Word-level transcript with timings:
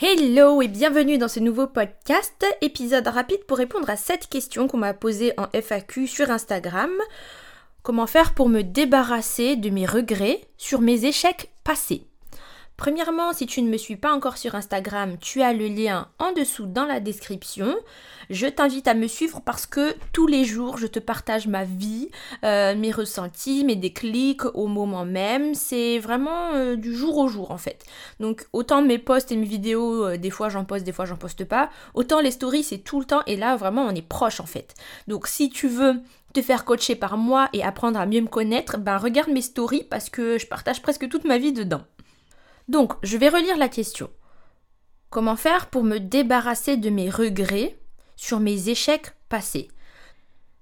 Hello 0.00 0.62
et 0.62 0.68
bienvenue 0.68 1.18
dans 1.18 1.26
ce 1.26 1.40
nouveau 1.40 1.66
podcast, 1.66 2.46
épisode 2.60 3.08
rapide 3.08 3.44
pour 3.48 3.58
répondre 3.58 3.90
à 3.90 3.96
cette 3.96 4.28
question 4.28 4.68
qu'on 4.68 4.76
m'a 4.76 4.94
posée 4.94 5.32
en 5.36 5.48
FAQ 5.52 6.06
sur 6.06 6.30
Instagram. 6.30 6.92
Comment 7.82 8.06
faire 8.06 8.32
pour 8.34 8.48
me 8.48 8.62
débarrasser 8.62 9.56
de 9.56 9.70
mes 9.70 9.86
regrets 9.86 10.42
sur 10.56 10.82
mes 10.82 11.04
échecs 11.04 11.50
passés? 11.64 12.07
Premièrement, 12.78 13.32
si 13.32 13.46
tu 13.46 13.60
ne 13.60 13.68
me 13.68 13.76
suis 13.76 13.96
pas 13.96 14.12
encore 14.12 14.38
sur 14.38 14.54
Instagram, 14.54 15.16
tu 15.20 15.42
as 15.42 15.52
le 15.52 15.66
lien 15.66 16.06
en 16.20 16.30
dessous 16.30 16.64
dans 16.64 16.84
la 16.84 17.00
description. 17.00 17.74
Je 18.30 18.46
t'invite 18.46 18.86
à 18.86 18.94
me 18.94 19.08
suivre 19.08 19.40
parce 19.44 19.66
que 19.66 19.96
tous 20.12 20.28
les 20.28 20.44
jours, 20.44 20.78
je 20.78 20.86
te 20.86 21.00
partage 21.00 21.48
ma 21.48 21.64
vie, 21.64 22.08
euh, 22.44 22.76
mes 22.76 22.92
ressentis, 22.92 23.64
mes 23.64 23.74
déclics 23.74 24.44
au 24.54 24.68
moment 24.68 25.04
même. 25.04 25.56
C'est 25.56 25.98
vraiment 25.98 26.52
euh, 26.54 26.76
du 26.76 26.94
jour 26.94 27.18
au 27.18 27.26
jour 27.26 27.50
en 27.50 27.58
fait. 27.58 27.84
Donc 28.20 28.46
autant 28.52 28.80
mes 28.80 28.98
posts 28.98 29.32
et 29.32 29.36
mes 29.36 29.44
vidéos, 29.44 30.04
euh, 30.04 30.16
des 30.16 30.30
fois 30.30 30.48
j'en 30.48 30.64
poste, 30.64 30.84
des 30.84 30.92
fois 30.92 31.04
j'en 31.04 31.16
poste 31.16 31.44
pas. 31.44 31.70
Autant 31.94 32.20
les 32.20 32.30
stories, 32.30 32.62
c'est 32.62 32.78
tout 32.78 33.00
le 33.00 33.06
temps 33.06 33.22
et 33.26 33.34
là 33.34 33.56
vraiment 33.56 33.86
on 33.86 33.94
est 33.94 34.06
proche 34.06 34.38
en 34.38 34.46
fait. 34.46 34.74
Donc 35.08 35.26
si 35.26 35.50
tu 35.50 35.66
veux 35.66 35.94
te 36.32 36.40
faire 36.42 36.64
coacher 36.64 36.94
par 36.94 37.16
moi 37.16 37.48
et 37.52 37.64
apprendre 37.64 37.98
à 37.98 38.06
mieux 38.06 38.20
me 38.20 38.28
connaître, 38.28 38.78
ben 38.78 38.98
regarde 38.98 39.30
mes 39.30 39.42
stories 39.42 39.82
parce 39.82 40.10
que 40.10 40.38
je 40.38 40.46
partage 40.46 40.80
presque 40.80 41.08
toute 41.08 41.24
ma 41.24 41.38
vie 41.38 41.52
dedans. 41.52 41.82
Donc, 42.68 42.92
je 43.02 43.16
vais 43.16 43.28
relire 43.28 43.56
la 43.56 43.68
question. 43.68 44.10
Comment 45.10 45.36
faire 45.36 45.66
pour 45.66 45.84
me 45.84 45.98
débarrasser 45.98 46.76
de 46.76 46.90
mes 46.90 47.08
regrets 47.08 47.78
sur 48.16 48.40
mes 48.40 48.68
échecs 48.68 49.12
passés? 49.28 49.68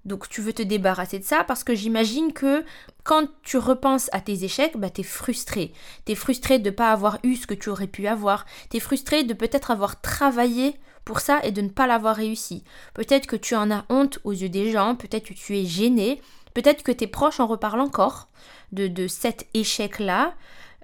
Donc 0.07 0.29
tu 0.29 0.41
veux 0.41 0.53
te 0.53 0.63
débarrasser 0.63 1.19
de 1.19 1.25
ça 1.25 1.43
parce 1.43 1.65
que 1.65 1.75
j'imagine 1.75 2.33
que 2.33 2.65
quand 3.03 3.27
tu 3.43 3.59
repenses 3.59 4.09
à 4.13 4.21
tes 4.21 4.45
échecs, 4.45 4.77
bah, 4.77 4.89
tu 4.89 5.01
es 5.01 5.05
frustré. 5.05 5.73
Tu 6.07 6.13
es 6.13 6.15
frustré 6.15 6.61
de 6.61 6.71
ne 6.71 6.75
pas 6.75 6.93
avoir 6.93 7.19
eu 7.25 7.35
ce 7.35 7.49
que 7.49 7.55
tu 7.55 7.71
aurais 7.71 7.89
pu 7.89 8.07
avoir. 8.07 8.47
Tu 8.71 8.77
es 8.77 8.81
frustré 8.81 9.25
de 9.25 9.35
peut-être 9.35 9.73
avoir 9.73 10.01
travaillé 10.01 10.77
pour 11.05 11.19
ça 11.19 11.41
et 11.43 11.51
de 11.51 11.61
ne 11.61 11.69
pas 11.69 11.89
l'avoir 11.89 12.15
réussi. 12.15 12.63
Peut-être 12.95 13.27
que 13.27 13.35
tu 13.35 13.57
en 13.57 13.71
as 13.73 13.85
honte 13.89 14.21
aux 14.23 14.33
yeux 14.33 14.49
des 14.49 14.71
gens, 14.71 14.95
peut-être 14.95 15.27
que 15.27 15.35
tu 15.35 15.59
es 15.59 15.65
gêné, 15.65 16.21
peut-être 16.55 16.85
que 16.85 16.93
tes 16.93 17.09
proches 17.09 17.41
en 17.41 17.49
reparlent 17.49 17.81
encore 17.81 18.29
de, 18.71 18.87
de 18.87 19.09
cet 19.09 19.49
échec-là. 19.55 20.35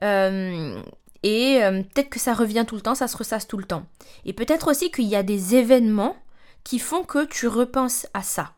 Euh, 0.03 0.83
et 1.23 1.63
euh, 1.63 1.83
peut-être 1.83 2.11
que 2.11 2.19
ça 2.19 2.35
revient 2.35 2.65
tout 2.67 2.75
le 2.75 2.81
temps, 2.81 2.95
ça 2.95 3.09
se 3.09 3.17
ressasse 3.17 3.47
tout 3.47 3.59
le 3.59 3.65
temps. 3.65 3.85
Et 4.25 4.33
peut-être 4.33 4.71
aussi 4.71 4.91
qu'il 4.91 5.07
y 5.07 5.17
a 5.17 5.23
des 5.23 5.55
événements 5.55 6.17
qui 6.65 6.79
font 6.79 7.05
que 7.05 7.25
tu 7.25 7.49
repenses 7.49 8.07
à 8.15 8.23
ça. 8.23 8.53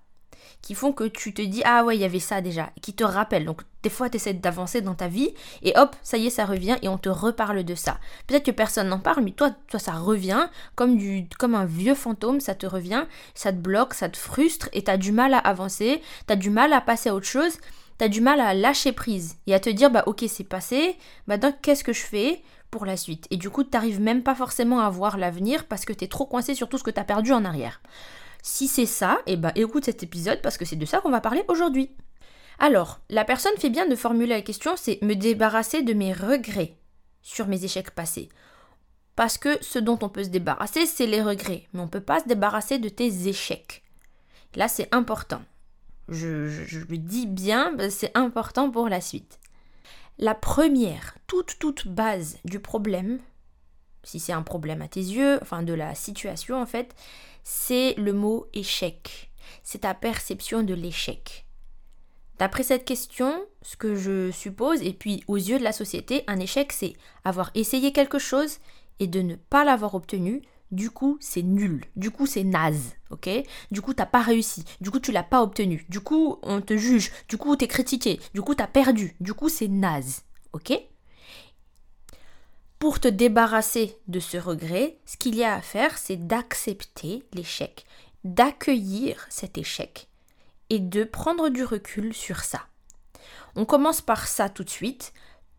Qui 0.62 0.74
font 0.74 0.92
que 0.92 1.04
tu 1.04 1.34
te 1.34 1.42
dis 1.42 1.60
Ah 1.66 1.84
ouais, 1.84 1.94
il 1.94 2.00
y 2.00 2.06
avait 2.06 2.20
ça 2.20 2.40
déjà. 2.40 2.70
Qui 2.80 2.94
te 2.94 3.04
rappellent. 3.04 3.44
Donc 3.44 3.60
des 3.82 3.90
fois, 3.90 4.08
tu 4.08 4.16
essaies 4.16 4.32
d'avancer 4.32 4.80
dans 4.80 4.94
ta 4.94 5.08
vie 5.08 5.34
et 5.62 5.76
hop, 5.76 5.94
ça 6.02 6.16
y 6.16 6.26
est, 6.26 6.30
ça 6.30 6.46
revient 6.46 6.78
et 6.80 6.88
on 6.88 6.96
te 6.96 7.10
reparle 7.10 7.64
de 7.64 7.74
ça. 7.74 7.98
Peut-être 8.26 8.46
que 8.46 8.50
personne 8.50 8.88
n'en 8.88 8.98
parle, 8.98 9.22
mais 9.22 9.32
toi, 9.32 9.50
toi, 9.68 9.78
ça 9.78 9.92
revient 9.92 10.48
comme, 10.74 10.96
un 11.54 11.64
vieux 11.66 11.94
fantôme, 11.94 12.40
ça 12.40 12.54
te 12.54 12.64
revient, 12.64 13.04
ça 13.34 13.52
te 13.52 13.58
bloque, 13.58 13.92
ça 13.92 14.08
te 14.08 14.16
frustre 14.16 14.70
et 14.72 14.84
tu 14.84 14.90
as 14.90 14.96
du 14.96 15.12
mal 15.12 15.34
à 15.34 15.38
avancer, 15.38 16.00
tu 16.26 16.32
as 16.32 16.36
du 16.36 16.48
mal 16.48 16.72
à 16.72 16.80
passer 16.80 17.10
à 17.10 17.14
autre 17.14 17.26
chose 17.26 17.58
tu 17.98 18.04
as 18.04 18.08
du 18.08 18.20
mal 18.20 18.40
à 18.40 18.54
lâcher 18.54 18.92
prise 18.92 19.36
et 19.46 19.54
à 19.54 19.60
te 19.60 19.70
dire 19.70 19.90
bah 19.90 20.02
ok 20.06 20.24
c'est 20.28 20.44
passé, 20.44 20.96
bah 21.28 21.36
donc 21.36 21.54
qu'est-ce 21.62 21.84
que 21.84 21.92
je 21.92 22.02
fais? 22.02 22.42
La 22.82 22.96
suite 22.96 23.28
Et 23.30 23.36
du 23.36 23.50
coup 23.50 23.62
tu 23.62 23.70
n'arrives 23.72 24.00
même 24.00 24.24
pas 24.24 24.34
forcément 24.34 24.80
à 24.80 24.90
voir 24.90 25.16
l'avenir 25.16 25.66
parce 25.66 25.84
que 25.84 25.92
tu 25.92 26.04
es 26.04 26.08
trop 26.08 26.26
coincé 26.26 26.54
sur 26.54 26.68
tout 26.68 26.78
ce 26.78 26.82
que 26.82 26.90
tu 26.90 27.00
as 27.00 27.04
perdu 27.04 27.32
en 27.32 27.44
arrière. 27.44 27.80
Si 28.42 28.66
c'est 28.66 28.86
ça, 28.86 29.20
eh 29.26 29.36
bah 29.36 29.52
écoute 29.54 29.84
cet 29.84 30.02
épisode 30.02 30.42
parce 30.42 30.58
que 30.58 30.64
c'est 30.64 30.76
de 30.76 30.84
ça 30.84 31.00
qu'on 31.00 31.10
va 31.10 31.20
parler 31.20 31.44
aujourd'hui. 31.48 31.92
Alors, 32.58 33.00
la 33.10 33.24
personne 33.24 33.56
fait 33.58 33.70
bien 33.70 33.86
de 33.86 33.96
formuler 33.96 34.34
la 34.34 34.42
question, 34.42 34.74
c'est 34.76 35.00
me 35.02 35.14
débarrasser 35.14 35.82
de 35.82 35.94
mes 35.94 36.12
regrets 36.12 36.76
sur 37.22 37.46
mes 37.46 37.64
échecs 37.64 37.90
passés. 37.90 38.28
Parce 39.16 39.38
que 39.38 39.62
ce 39.62 39.78
dont 39.78 39.98
on 40.02 40.08
peut 40.08 40.24
se 40.24 40.28
débarrasser, 40.28 40.86
c'est 40.86 41.06
les 41.06 41.22
regrets, 41.22 41.68
mais 41.72 41.80
on 41.80 41.84
ne 41.84 41.90
peut 41.90 42.00
pas 42.00 42.20
se 42.20 42.28
débarrasser 42.28 42.78
de 42.78 42.88
tes 42.88 43.28
échecs. 43.28 43.82
Là, 44.56 44.68
c'est 44.68 44.92
important. 44.94 45.42
Je, 46.08 46.48
le 46.88 46.98
dis 46.98 47.26
bien, 47.26 47.72
c'est 47.90 48.16
important 48.16 48.70
pour 48.70 48.88
la 48.88 49.00
suite. 49.00 49.38
La 50.18 50.34
première, 50.34 51.16
toute 51.26 51.58
toute 51.58 51.88
base 51.88 52.38
du 52.44 52.60
problème, 52.60 53.18
si 54.04 54.20
c'est 54.20 54.32
un 54.32 54.42
problème 54.42 54.82
à 54.82 54.88
tes 54.88 55.00
yeux, 55.00 55.38
enfin 55.42 55.62
de 55.62 55.72
la 55.72 55.94
situation 55.94 56.60
en 56.60 56.66
fait, 56.66 56.94
c'est 57.42 57.94
le 57.94 58.12
mot 58.12 58.46
échec. 58.54 59.32
C'est 59.62 59.80
ta 59.80 59.94
perception 59.94 60.62
de 60.62 60.74
l'échec. 60.74 61.46
D'après 62.38 62.62
cette 62.62 62.84
question, 62.84 63.44
ce 63.62 63.76
que 63.76 63.94
je 63.94 64.30
suppose, 64.30 64.82
et 64.82 64.92
puis 64.92 65.22
aux 65.28 65.36
yeux 65.36 65.58
de 65.58 65.64
la 65.64 65.72
société, 65.72 66.24
un 66.26 66.40
échec, 66.40 66.72
c'est 66.72 66.94
avoir 67.24 67.50
essayé 67.54 67.92
quelque 67.92 68.18
chose 68.18 68.58
et 69.00 69.06
de 69.06 69.20
ne 69.20 69.36
pas 69.36 69.64
l'avoir 69.64 69.94
obtenu, 69.94 70.42
du 70.70 70.90
coup 70.90 71.18
c'est 71.20 71.42
nul, 71.42 71.84
du 71.96 72.10
coup 72.10 72.26
c'est 72.26 72.44
naze, 72.44 72.94
ok? 73.10 73.28
Du 73.70 73.80
coup 73.82 73.94
t'as 73.94 74.06
pas 74.06 74.22
réussi, 74.22 74.64
du 74.80 74.90
coup 74.90 75.00
tu 75.00 75.12
l'as 75.12 75.22
pas 75.22 75.42
obtenu, 75.42 75.84
du 75.88 76.00
coup 76.00 76.38
on 76.42 76.60
te 76.60 76.76
juge, 76.76 77.12
du 77.28 77.36
coup 77.36 77.56
t'es 77.56 77.68
critiqué, 77.68 78.20
du 78.34 78.42
coup 78.42 78.54
t'as 78.54 78.66
perdu, 78.66 79.16
du 79.20 79.34
coup 79.34 79.48
c'est 79.48 79.68
naze, 79.68 80.22
ok? 80.52 80.72
Pour 82.78 83.00
te 83.00 83.08
débarrasser 83.08 83.96
de 84.08 84.20
ce 84.20 84.36
regret, 84.36 84.98
ce 85.06 85.16
qu'il 85.16 85.36
y 85.36 85.44
a 85.44 85.54
à 85.54 85.60
faire 85.62 85.96
c'est 85.96 86.26
d'accepter 86.26 87.22
l'échec, 87.32 87.84
d'accueillir 88.24 89.26
cet 89.30 89.58
échec 89.58 90.08
et 90.70 90.78
de 90.80 91.04
prendre 91.04 91.50
du 91.50 91.64
recul 91.64 92.14
sur 92.14 92.40
ça. 92.40 92.66
On 93.56 93.64
commence 93.64 94.00
par 94.00 94.26
ça 94.26 94.48
tout 94.48 94.64
de 94.64 94.70
suite. 94.70 95.12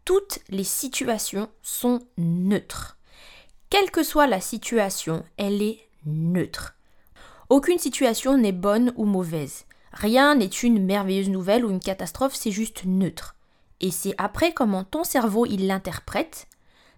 Toutes 0.03 0.39
les 0.49 0.63
situations 0.63 1.49
sont 1.61 2.05
neutres. 2.17 2.94
Quelle 3.77 3.91
que 3.91 4.03
soit 4.03 4.25
la 4.25 4.39
situation, 4.39 5.25
elle 5.35 5.61
est 5.61 5.79
neutre. 6.05 6.75
Aucune 7.49 7.77
situation 7.77 8.37
n'est 8.37 8.53
bonne 8.53 8.93
ou 8.95 9.03
mauvaise. 9.03 9.65
Rien 9.91 10.35
n'est 10.35 10.45
une 10.45 10.81
merveilleuse 10.81 11.27
nouvelle 11.27 11.65
ou 11.65 11.71
une 11.71 11.81
catastrophe, 11.81 12.35
c'est 12.35 12.51
juste 12.51 12.85
neutre. 12.85 13.35
Et 13.81 13.91
c'est 13.91 14.15
après 14.17 14.53
comment 14.53 14.85
ton 14.85 15.03
cerveau 15.03 15.45
il 15.45 15.67
l'interprète 15.67 16.47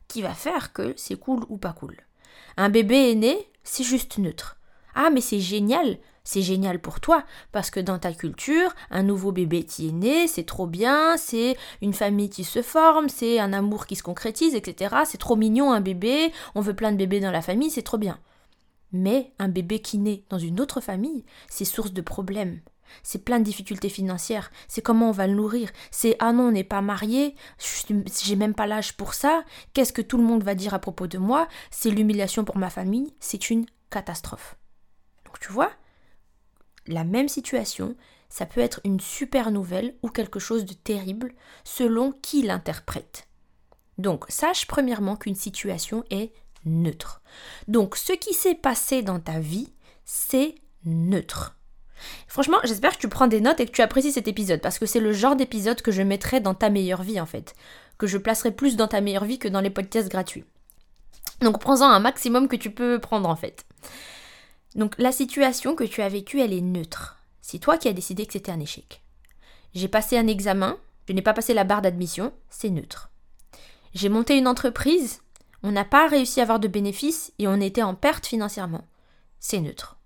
qui 0.07 0.21
va 0.21 0.35
faire 0.35 0.71
que 0.71 0.93
c'est 0.97 1.15
cool 1.15 1.45
ou 1.49 1.57
pas 1.57 1.73
cool. 1.73 1.97
Un 2.57 2.69
bébé 2.69 3.09
est 3.09 3.15
né, 3.15 3.49
c'est 3.63 3.83
juste 3.83 4.19
neutre. 4.19 4.57
Ah 4.93 5.09
mais 5.09 5.21
c'est 5.21 5.39
génial, 5.39 5.97
c'est 6.27 6.41
génial 6.41 6.79
pour 6.79 6.99
toi, 6.99 7.23
parce 7.53 7.71
que 7.71 7.79
dans 7.79 7.99
ta 7.99 8.11
culture, 8.11 8.75
un 8.91 9.01
nouveau 9.01 9.31
bébé 9.31 9.63
qui 9.63 9.87
est 9.87 9.93
né, 9.93 10.27
c'est 10.27 10.43
trop 10.43 10.67
bien, 10.67 11.15
c'est 11.15 11.55
une 11.81 11.93
famille 11.93 12.29
qui 12.29 12.43
se 12.43 12.61
forme, 12.61 13.07
c'est 13.07 13.39
un 13.39 13.53
amour 13.53 13.85
qui 13.85 13.95
se 13.95 14.03
concrétise, 14.03 14.53
etc. 14.53 14.93
C'est 15.05 15.19
trop 15.19 15.37
mignon 15.37 15.71
un 15.71 15.79
bébé, 15.79 16.33
on 16.53 16.59
veut 16.59 16.75
plein 16.75 16.91
de 16.91 16.97
bébés 16.97 17.21
dans 17.21 17.31
la 17.31 17.41
famille, 17.41 17.69
c'est 17.69 17.81
trop 17.81 17.97
bien. 17.97 18.19
Mais 18.91 19.31
un 19.39 19.47
bébé 19.47 19.79
qui 19.79 19.99
naît 19.99 20.25
dans 20.29 20.37
une 20.37 20.59
autre 20.59 20.81
famille, 20.81 21.23
c'est 21.47 21.63
source 21.63 21.93
de 21.93 22.01
problèmes. 22.01 22.59
C'est 23.03 23.23
plein 23.23 23.39
de 23.39 23.45
difficultés 23.45 23.87
financières. 23.87 24.51
C'est 24.67 24.81
comment 24.81 25.07
on 25.07 25.13
va 25.13 25.27
le 25.27 25.33
nourrir. 25.33 25.69
C'est 25.91 26.17
ah 26.19 26.33
non, 26.33 26.49
on 26.49 26.51
n'est 26.51 26.65
pas 26.65 26.81
marié. 26.81 27.35
J'ai 28.21 28.35
même 28.35 28.53
pas 28.53 28.67
l'âge 28.67 28.97
pour 28.97 29.13
ça. 29.13 29.45
Qu'est-ce 29.73 29.93
que 29.93 30.01
tout 30.01 30.17
le 30.17 30.25
monde 30.25 30.43
va 30.43 30.55
dire 30.55 30.73
à 30.73 30.79
propos 30.79 31.07
de 31.07 31.17
moi? 31.19 31.47
C'est 31.71 31.89
l'humiliation 31.89 32.43
pour 32.43 32.57
ma 32.57 32.69
famille. 32.69 33.13
C'est 33.21 33.49
une 33.49 33.65
catastrophe. 33.89 34.57
Donc 35.25 35.39
tu 35.39 35.53
vois, 35.53 35.71
la 36.87 37.03
même 37.03 37.29
situation, 37.29 37.95
ça 38.29 38.45
peut 38.45 38.61
être 38.61 38.81
une 38.83 38.99
super 38.99 39.51
nouvelle 39.51 39.95
ou 40.03 40.09
quelque 40.09 40.39
chose 40.39 40.65
de 40.65 40.73
terrible 40.73 41.33
selon 41.63 42.11
qui 42.21 42.41
l'interprète. 42.41 43.27
Donc 43.97 44.25
sache 44.29 44.67
premièrement 44.67 45.15
qu'une 45.15 45.35
situation 45.35 46.03
est 46.09 46.31
neutre. 46.65 47.21
Donc 47.67 47.95
ce 47.95 48.13
qui 48.13 48.33
s'est 48.33 48.55
passé 48.55 49.01
dans 49.01 49.19
ta 49.19 49.39
vie, 49.39 49.73
c'est 50.05 50.55
neutre. 50.85 51.55
Franchement, 52.27 52.59
j'espère 52.63 52.95
que 52.95 53.01
tu 53.01 53.09
prends 53.09 53.27
des 53.27 53.41
notes 53.41 53.59
et 53.59 53.65
que 53.65 53.71
tu 53.71 53.81
apprécies 53.81 54.11
cet 54.11 54.27
épisode 54.27 54.61
parce 54.61 54.77
que 54.77 54.85
c'est 54.85 54.99
le 54.99 55.13
genre 55.13 55.35
d'épisode 55.35 55.81
que 55.81 55.91
je 55.91 56.03
mettrai 56.03 56.39
dans 56.39 56.53
ta 56.53 56.69
meilleure 56.69 57.01
vie 57.01 57.19
en 57.19 57.25
fait, 57.25 57.55
que 57.97 58.07
je 58.07 58.17
placerai 58.17 58.51
plus 58.51 58.75
dans 58.75 58.87
ta 58.87 59.01
meilleure 59.01 59.25
vie 59.25 59.39
que 59.39 59.47
dans 59.47 59.61
les 59.61 59.71
podcasts 59.71 60.09
gratuits. 60.09 60.45
Donc 61.41 61.59
prends-en 61.59 61.87
un 61.87 61.99
maximum 61.99 62.47
que 62.47 62.55
tu 62.55 62.71
peux 62.71 62.99
prendre 62.99 63.29
en 63.29 63.35
fait. 63.35 63.65
Donc 64.75 64.95
la 64.97 65.11
situation 65.11 65.75
que 65.75 65.83
tu 65.83 66.01
as 66.01 66.09
vécue, 66.09 66.41
elle 66.41 66.53
est 66.53 66.61
neutre. 66.61 67.17
C'est 67.41 67.59
toi 67.59 67.77
qui 67.77 67.87
as 67.87 67.93
décidé 67.93 68.25
que 68.25 68.33
c'était 68.33 68.51
un 68.51 68.59
échec. 68.59 69.01
J'ai 69.73 69.87
passé 69.87 70.17
un 70.17 70.27
examen, 70.27 70.77
je 71.07 71.13
n'ai 71.13 71.21
pas 71.21 71.33
passé 71.33 71.53
la 71.53 71.63
barre 71.63 71.81
d'admission, 71.81 72.33
c'est 72.49 72.69
neutre. 72.69 73.09
J'ai 73.93 74.09
monté 74.09 74.37
une 74.37 74.47
entreprise, 74.47 75.21
on 75.63 75.71
n'a 75.71 75.85
pas 75.85 76.07
réussi 76.07 76.39
à 76.39 76.43
avoir 76.43 76.59
de 76.59 76.67
bénéfices 76.67 77.31
et 77.39 77.47
on 77.47 77.61
était 77.61 77.83
en 77.83 77.95
perte 77.95 78.25
financièrement. 78.25 78.85
C'est 79.39 79.59
neutre. 79.59 79.97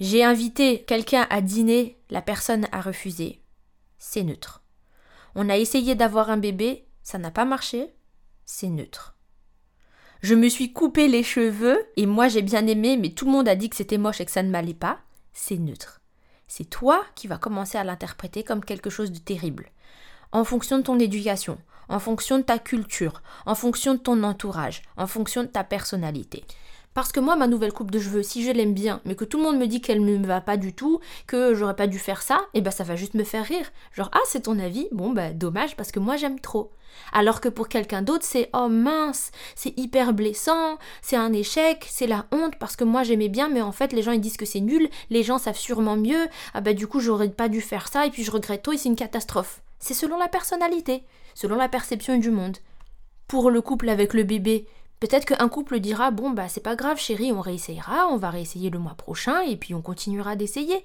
J'ai 0.00 0.24
invité 0.24 0.82
quelqu'un 0.82 1.26
à 1.30 1.40
dîner, 1.40 1.98
la 2.10 2.22
personne 2.22 2.66
a 2.72 2.80
refusé. 2.80 3.40
C'est 3.98 4.24
neutre. 4.24 4.62
On 5.34 5.48
a 5.48 5.56
essayé 5.56 5.94
d'avoir 5.94 6.30
un 6.30 6.36
bébé, 6.36 6.86
ça 7.02 7.18
n'a 7.18 7.30
pas 7.30 7.44
marché. 7.44 7.94
C'est 8.44 8.68
neutre. 8.68 9.14
Je 10.22 10.36
me 10.36 10.48
suis 10.48 10.72
coupé 10.72 11.08
les 11.08 11.24
cheveux 11.24 11.84
et 11.96 12.06
moi 12.06 12.28
j'ai 12.28 12.42
bien 12.42 12.64
aimé, 12.68 12.96
mais 12.96 13.08
tout 13.08 13.24
le 13.24 13.32
monde 13.32 13.48
a 13.48 13.56
dit 13.56 13.68
que 13.68 13.74
c'était 13.74 13.98
moche 13.98 14.20
et 14.20 14.24
que 14.24 14.30
ça 14.30 14.44
ne 14.44 14.50
m'allait 14.50 14.72
pas. 14.72 15.00
C'est 15.32 15.58
neutre. 15.58 16.00
C'est 16.46 16.70
toi 16.70 17.04
qui 17.16 17.26
vas 17.26 17.38
commencer 17.38 17.76
à 17.76 17.82
l'interpréter 17.82 18.44
comme 18.44 18.64
quelque 18.64 18.88
chose 18.88 19.10
de 19.10 19.18
terrible. 19.18 19.70
En 20.30 20.44
fonction 20.44 20.78
de 20.78 20.84
ton 20.84 21.00
éducation, 21.00 21.58
en 21.88 21.98
fonction 21.98 22.38
de 22.38 22.44
ta 22.44 22.60
culture, 22.60 23.20
en 23.46 23.56
fonction 23.56 23.94
de 23.94 23.98
ton 23.98 24.22
entourage, 24.22 24.82
en 24.96 25.08
fonction 25.08 25.42
de 25.42 25.48
ta 25.48 25.64
personnalité. 25.64 26.44
Parce 26.94 27.12
que 27.12 27.20
moi, 27.20 27.36
ma 27.36 27.46
nouvelle 27.46 27.72
coupe 27.72 27.90
de 27.90 27.98
cheveux, 27.98 28.22
si 28.22 28.44
je 28.44 28.50
l'aime 28.50 28.74
bien, 28.74 29.00
mais 29.04 29.14
que 29.14 29.24
tout 29.24 29.38
le 29.38 29.44
monde 29.44 29.58
me 29.58 29.66
dit 29.66 29.80
qu'elle 29.80 30.04
ne 30.04 30.18
me 30.18 30.26
va 30.26 30.40
pas 30.40 30.56
du 30.56 30.74
tout, 30.74 31.00
que 31.26 31.54
j'aurais 31.54 31.76
pas 31.76 31.86
dû 31.86 31.98
faire 31.98 32.22
ça, 32.22 32.42
et 32.52 32.58
eh 32.58 32.60
ben 32.60 32.70
ça 32.70 32.84
va 32.84 32.96
juste 32.96 33.14
me 33.14 33.24
faire 33.24 33.44
rire. 33.44 33.70
Genre, 33.92 34.10
ah, 34.12 34.20
c'est 34.26 34.42
ton 34.42 34.58
avis? 34.58 34.88
Bon, 34.92 35.10
bah 35.10 35.30
dommage, 35.30 35.76
parce 35.76 35.90
que 35.90 36.00
moi 36.00 36.16
j'aime 36.16 36.38
trop. 36.38 36.72
Alors 37.12 37.40
que 37.40 37.48
pour 37.48 37.68
quelqu'un 37.68 38.02
d'autre, 38.02 38.24
c'est 38.24 38.50
oh 38.52 38.68
mince, 38.68 39.30
c'est 39.54 39.76
hyper 39.78 40.12
blessant, 40.12 40.78
c'est 41.00 41.16
un 41.16 41.32
échec, 41.32 41.86
c'est 41.88 42.06
la 42.06 42.26
honte, 42.32 42.56
parce 42.56 42.76
que 42.76 42.84
moi 42.84 43.02
j'aimais 43.02 43.30
bien, 43.30 43.48
mais 43.48 43.62
en 43.62 43.72
fait 43.72 43.92
les 43.94 44.02
gens 44.02 44.12
ils 44.12 44.20
disent 44.20 44.36
que 44.36 44.44
c'est 44.44 44.60
nul, 44.60 44.88
les 45.08 45.22
gens 45.22 45.38
savent 45.38 45.56
sûrement 45.56 45.96
mieux, 45.96 46.26
ah 46.52 46.60
bah 46.60 46.74
du 46.74 46.86
coup 46.86 47.00
j'aurais 47.00 47.30
pas 47.30 47.48
dû 47.48 47.60
faire 47.62 47.88
ça, 47.88 48.06
et 48.06 48.10
puis 48.10 48.24
je 48.24 48.30
regrette 48.30 48.62
tout, 48.62 48.72
et 48.72 48.76
c'est 48.76 48.90
une 48.90 48.96
catastrophe. 48.96 49.62
C'est 49.78 49.94
selon 49.94 50.18
la 50.18 50.28
personnalité, 50.28 51.04
selon 51.34 51.56
la 51.56 51.68
perception 51.68 52.18
du 52.18 52.30
monde. 52.30 52.58
Pour 53.26 53.50
le 53.50 53.62
couple 53.62 53.88
avec 53.88 54.12
le 54.12 54.24
bébé, 54.24 54.66
Peut-être 55.02 55.24
qu'un 55.24 55.48
couple 55.48 55.80
dira 55.80 56.12
bon 56.12 56.30
bah 56.30 56.48
c'est 56.48 56.62
pas 56.62 56.76
grave 56.76 56.96
chérie, 56.96 57.32
on 57.32 57.40
réessayera, 57.40 58.06
on 58.06 58.18
va 58.18 58.30
réessayer 58.30 58.70
le 58.70 58.78
mois 58.78 58.94
prochain 58.94 59.40
et 59.40 59.56
puis 59.56 59.74
on 59.74 59.82
continuera 59.82 60.36
d'essayer. 60.36 60.84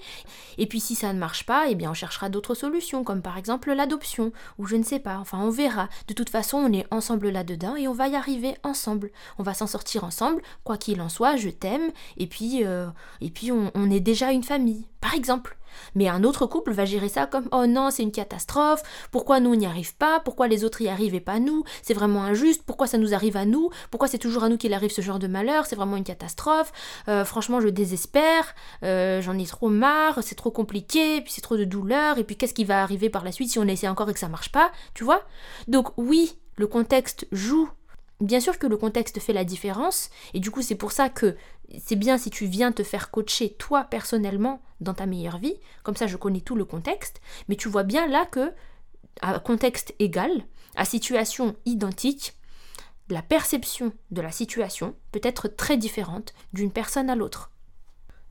Et 0.57 0.65
puis 0.65 0.79
si 0.79 0.95
ça 0.95 1.13
ne 1.13 1.19
marche 1.19 1.45
pas, 1.45 1.67
eh 1.69 1.75
bien 1.75 1.91
on 1.91 1.93
cherchera 1.93 2.27
d'autres 2.27 2.55
solutions 2.55 3.03
comme 3.03 3.21
par 3.21 3.37
exemple 3.37 3.71
l'adoption 3.71 4.31
ou 4.57 4.65
je 4.65 4.75
ne 4.75 4.81
sais 4.81 4.97
pas, 4.97 5.19
enfin 5.19 5.37
on 5.37 5.51
verra. 5.51 5.87
De 6.07 6.15
toute 6.15 6.31
façon, 6.31 6.57
on 6.57 6.73
est 6.73 6.87
ensemble 6.89 7.29
là-dedans 7.29 7.75
et 7.75 7.87
on 7.87 7.93
va 7.93 8.07
y 8.07 8.15
arriver 8.15 8.55
ensemble. 8.63 9.11
On 9.37 9.43
va 9.43 9.53
s'en 9.53 9.67
sortir 9.67 10.03
ensemble, 10.03 10.41
quoi 10.63 10.77
qu'il 10.77 10.99
en 10.99 11.09
soit, 11.09 11.35
je 11.35 11.49
t'aime 11.49 11.91
et 12.17 12.25
puis 12.25 12.65
euh, 12.65 12.87
et 13.21 13.29
puis 13.29 13.51
on 13.51 13.91
est 13.91 13.99
déjà 13.99 14.31
une 14.31 14.43
famille 14.43 14.87
par 14.99 15.13
exemple. 15.13 15.56
Mais 15.95 16.07
un 16.07 16.23
autre 16.23 16.45
couple 16.45 16.71
va 16.71 16.85
gérer 16.85 17.09
ça 17.09 17.25
comme 17.25 17.47
oh 17.51 17.65
non, 17.67 17.91
c'est 17.91 18.03
une 18.03 18.11
catastrophe, 18.11 18.83
pourquoi 19.11 19.39
nous 19.39 19.55
n'y 19.55 19.65
arrive 19.65 19.95
pas, 19.95 20.19
pourquoi 20.19 20.47
les 20.47 20.63
autres 20.63 20.81
y 20.81 20.87
arrivent 20.87 21.15
et 21.15 21.19
pas 21.19 21.39
nous, 21.39 21.63
c'est 21.81 21.93
vraiment 21.93 22.23
injuste, 22.23 22.63
pourquoi 22.65 22.87
ça 22.87 22.97
nous 22.97 23.13
arrive 23.13 23.37
à 23.37 23.45
nous, 23.45 23.69
pourquoi 23.91 24.07
c'est 24.07 24.17
toujours 24.17 24.43
à 24.43 24.49
nous 24.49 24.57
qu'il 24.57 24.73
arrive 24.73 24.91
ce 24.91 25.01
genre 25.01 25.19
de 25.19 25.27
malheur, 25.27 25.65
c'est 25.65 25.75
vraiment 25.75 25.97
une 25.97 26.03
catastrophe, 26.03 26.71
euh, 27.07 27.25
franchement 27.25 27.59
je 27.59 27.69
désespère, 27.69 28.55
euh, 28.83 29.21
j'en 29.21 29.37
ai 29.37 29.45
trop 29.45 29.69
marre, 29.69 30.23
c'est 30.23 30.35
trop 30.35 30.51
compliqué, 30.51 31.21
puis 31.21 31.33
c'est 31.33 31.41
trop 31.41 31.57
de 31.57 31.65
douleur, 31.65 32.17
et 32.17 32.23
puis 32.23 32.35
qu'est-ce 32.35 32.53
qui 32.53 32.65
va 32.65 32.81
arriver 32.81 33.09
par 33.09 33.23
la 33.23 33.31
suite 33.31 33.49
si 33.49 33.59
on 33.59 33.67
essaie 33.67 33.87
encore 33.87 34.09
et 34.09 34.13
que 34.13 34.19
ça 34.19 34.29
marche 34.29 34.51
pas, 34.51 34.71
tu 34.93 35.03
vois? 35.03 35.23
Donc 35.67 35.89
oui, 35.97 36.37
le 36.55 36.67
contexte 36.67 37.27
joue. 37.31 37.69
Bien 38.19 38.39
sûr 38.39 38.57
que 38.57 38.65
le 38.65 38.77
contexte 38.77 39.19
fait 39.19 39.33
la 39.33 39.43
différence, 39.43 40.09
et 40.33 40.39
du 40.39 40.49
coup 40.49 40.63
c'est 40.63 40.75
pour 40.75 40.91
ça 40.91 41.07
que 41.07 41.35
c'est 41.79 41.95
bien 41.95 42.17
si 42.17 42.29
tu 42.29 42.45
viens 42.45 42.71
te 42.71 42.83
faire 42.83 43.11
coacher 43.11 43.53
toi 43.53 43.83
personnellement 43.83 44.61
dans 44.79 44.93
ta 44.93 45.05
meilleure 45.05 45.37
vie, 45.37 45.55
comme 45.83 45.95
ça 45.95 46.07
je 46.07 46.17
connais 46.17 46.41
tout 46.41 46.55
le 46.55 46.65
contexte, 46.65 47.21
mais 47.47 47.55
tu 47.55 47.67
vois 47.67 47.83
bien 47.83 48.07
là 48.07 48.25
que, 48.25 48.53
à 49.21 49.39
contexte 49.39 49.93
égal, 49.99 50.31
à 50.75 50.85
situation 50.85 51.55
identique, 51.65 52.33
la 53.09 53.21
perception 53.21 53.93
de 54.11 54.21
la 54.21 54.31
situation 54.31 54.95
peut 55.11 55.21
être 55.23 55.47
très 55.47 55.77
différente 55.77 56.33
d'une 56.53 56.71
personne 56.71 57.09
à 57.09 57.15
l'autre. 57.15 57.51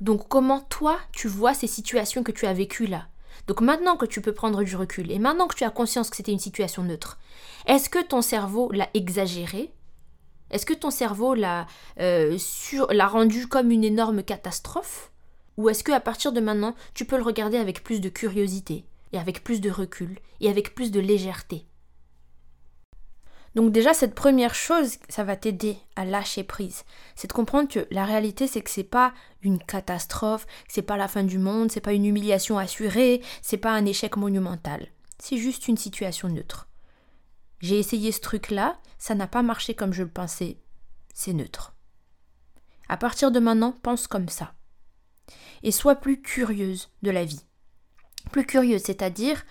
Donc 0.00 0.28
comment 0.28 0.60
toi 0.60 0.98
tu 1.12 1.28
vois 1.28 1.54
ces 1.54 1.66
situations 1.66 2.22
que 2.22 2.32
tu 2.32 2.46
as 2.46 2.52
vécues 2.52 2.86
là? 2.86 3.08
Donc 3.46 3.60
maintenant 3.60 3.96
que 3.96 4.06
tu 4.06 4.20
peux 4.20 4.32
prendre 4.32 4.62
du 4.62 4.76
recul 4.76 5.10
et 5.10 5.18
maintenant 5.18 5.46
que 5.46 5.54
tu 5.54 5.64
as 5.64 5.70
conscience 5.70 6.10
que 6.10 6.16
c'était 6.16 6.32
une 6.32 6.38
situation 6.38 6.82
neutre, 6.82 7.18
est-ce 7.66 7.88
que 7.88 8.02
ton 8.02 8.22
cerveau 8.22 8.70
l'a 8.72 8.88
exagéré? 8.94 9.72
Est-ce 10.50 10.66
que 10.66 10.74
ton 10.74 10.90
cerveau 10.90 11.34
l'a 11.34 11.66
euh, 12.00 12.36
rendu 13.00 13.48
comme 13.48 13.70
une 13.70 13.84
énorme 13.84 14.22
catastrophe? 14.22 15.10
Ou 15.56 15.68
est-ce 15.68 15.82
que 15.82 15.92
à 15.92 16.00
partir 16.00 16.32
de 16.32 16.40
maintenant, 16.40 16.74
tu 16.94 17.04
peux 17.04 17.16
le 17.16 17.22
regarder 17.22 17.56
avec 17.56 17.82
plus 17.82 18.00
de 18.00 18.08
curiosité, 18.08 18.84
et 19.12 19.18
avec 19.18 19.42
plus 19.42 19.60
de 19.60 19.70
recul, 19.70 20.18
et 20.40 20.50
avec 20.50 20.74
plus 20.74 20.90
de 20.90 21.00
légèreté? 21.00 21.66
Donc 23.56 23.72
déjà 23.72 23.94
cette 23.94 24.14
première 24.14 24.54
chose, 24.54 24.98
ça 25.08 25.24
va 25.24 25.34
t'aider 25.34 25.78
à 25.96 26.04
lâcher 26.04 26.44
prise. 26.44 26.84
C'est 27.14 27.28
de 27.28 27.32
comprendre 27.32 27.70
que 27.70 27.86
la 27.90 28.04
réalité 28.04 28.46
c'est 28.46 28.60
que 28.60 28.68
c'est 28.68 28.84
pas 28.84 29.14
une 29.40 29.58
catastrophe, 29.58 30.46
c'est 30.68 30.82
pas 30.82 30.98
la 30.98 31.08
fin 31.08 31.24
du 31.24 31.38
monde, 31.38 31.72
c'est 31.72 31.80
pas 31.80 31.94
une 31.94 32.04
humiliation 32.04 32.58
assurée, 32.58 33.22
c'est 33.40 33.56
pas 33.56 33.72
un 33.72 33.86
échec 33.86 34.18
monumental. 34.18 34.88
C'est 35.18 35.38
juste 35.38 35.68
une 35.68 35.78
situation 35.78 36.28
neutre. 36.28 36.65
J'ai 37.60 37.78
essayé 37.78 38.12
ce 38.12 38.20
truc-là, 38.20 38.78
ça 38.98 39.14
n'a 39.14 39.26
pas 39.26 39.42
marché 39.42 39.74
comme 39.74 39.92
je 39.92 40.02
le 40.02 40.10
pensais. 40.10 40.58
C'est 41.14 41.32
neutre. 41.32 41.74
À 42.88 42.96
partir 42.96 43.30
de 43.30 43.40
maintenant, 43.40 43.72
pense 43.72 44.06
comme 44.06 44.28
ça. 44.28 44.54
Et 45.62 45.72
sois 45.72 45.96
plus 45.96 46.20
curieuse 46.20 46.90
de 47.02 47.10
la 47.10 47.24
vie. 47.24 47.44
Plus 48.30 48.46
curieuse, 48.46 48.82
c'est-à-dire 48.82 49.44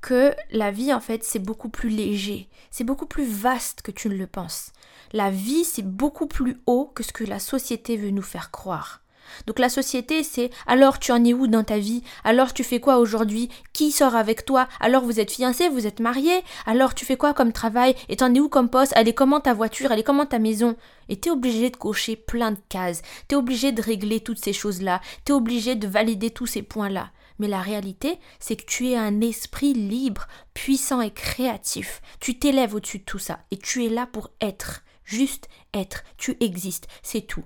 que 0.00 0.34
la 0.50 0.70
vie, 0.70 0.92
en 0.92 1.00
fait, 1.00 1.22
c'est 1.22 1.38
beaucoup 1.38 1.68
plus 1.68 1.88
léger, 1.88 2.48
c'est 2.70 2.84
beaucoup 2.84 3.06
plus 3.06 3.24
vaste 3.24 3.82
que 3.82 3.92
tu 3.92 4.08
ne 4.08 4.16
le 4.16 4.26
penses. 4.26 4.72
La 5.12 5.30
vie, 5.30 5.64
c'est 5.64 5.86
beaucoup 5.86 6.26
plus 6.26 6.60
haut 6.66 6.86
que 6.86 7.02
ce 7.02 7.12
que 7.12 7.24
la 7.24 7.38
société 7.38 7.96
veut 7.96 8.10
nous 8.10 8.22
faire 8.22 8.50
croire. 8.50 9.01
Donc 9.46 9.58
la 9.58 9.68
société, 9.68 10.22
c'est 10.22 10.50
alors 10.66 10.98
tu 10.98 11.12
en 11.12 11.24
es 11.24 11.32
où 11.32 11.46
dans 11.46 11.64
ta 11.64 11.78
vie? 11.78 12.02
Alors 12.24 12.52
tu 12.52 12.64
fais 12.64 12.80
quoi 12.80 12.98
aujourd'hui? 12.98 13.48
Qui 13.72 13.92
sort 13.92 14.14
avec 14.14 14.44
toi? 14.44 14.68
Alors 14.80 15.04
vous 15.04 15.20
êtes 15.20 15.32
fiancé, 15.32 15.68
vous 15.68 15.86
êtes 15.86 16.00
marié 16.00 16.42
Alors 16.66 16.94
tu 16.94 17.04
fais 17.04 17.16
quoi 17.16 17.34
comme 17.34 17.52
travail? 17.52 17.94
Et 18.08 18.16
t'en 18.16 18.34
es 18.34 18.40
où 18.40 18.48
comme 18.48 18.68
poste? 18.68 18.92
Elle 18.96 19.08
est 19.08 19.14
comment 19.14 19.40
ta 19.40 19.54
voiture? 19.54 19.92
Elle 19.92 20.00
est 20.00 20.04
comment 20.04 20.26
ta 20.26 20.38
maison? 20.38 20.76
Et 21.08 21.16
t'es 21.16 21.30
obligé 21.30 21.70
de 21.70 21.76
cocher 21.76 22.16
plein 22.16 22.52
de 22.52 22.60
cases. 22.68 23.02
T'es 23.28 23.36
obligé 23.36 23.72
de 23.72 23.82
régler 23.82 24.20
toutes 24.20 24.42
ces 24.42 24.52
choses-là. 24.52 25.00
T'es 25.24 25.32
obligé 25.32 25.74
de 25.74 25.88
valider 25.88 26.30
tous 26.30 26.46
ces 26.46 26.62
points-là. 26.62 27.10
Mais 27.38 27.48
la 27.48 27.60
réalité, 27.60 28.18
c'est 28.38 28.56
que 28.56 28.66
tu 28.66 28.90
es 28.90 28.96
un 28.96 29.20
esprit 29.20 29.72
libre, 29.72 30.26
puissant 30.54 31.00
et 31.00 31.10
créatif. 31.10 32.00
Tu 32.20 32.38
t'élèves 32.38 32.74
au-dessus 32.74 32.98
de 32.98 33.04
tout 33.04 33.18
ça. 33.18 33.40
Et 33.50 33.56
tu 33.56 33.84
es 33.84 33.88
là 33.88 34.06
pour 34.06 34.30
être. 34.40 34.82
Juste 35.04 35.48
être. 35.74 36.04
Tu 36.18 36.36
existes. 36.40 36.86
C'est 37.02 37.22
tout. 37.22 37.44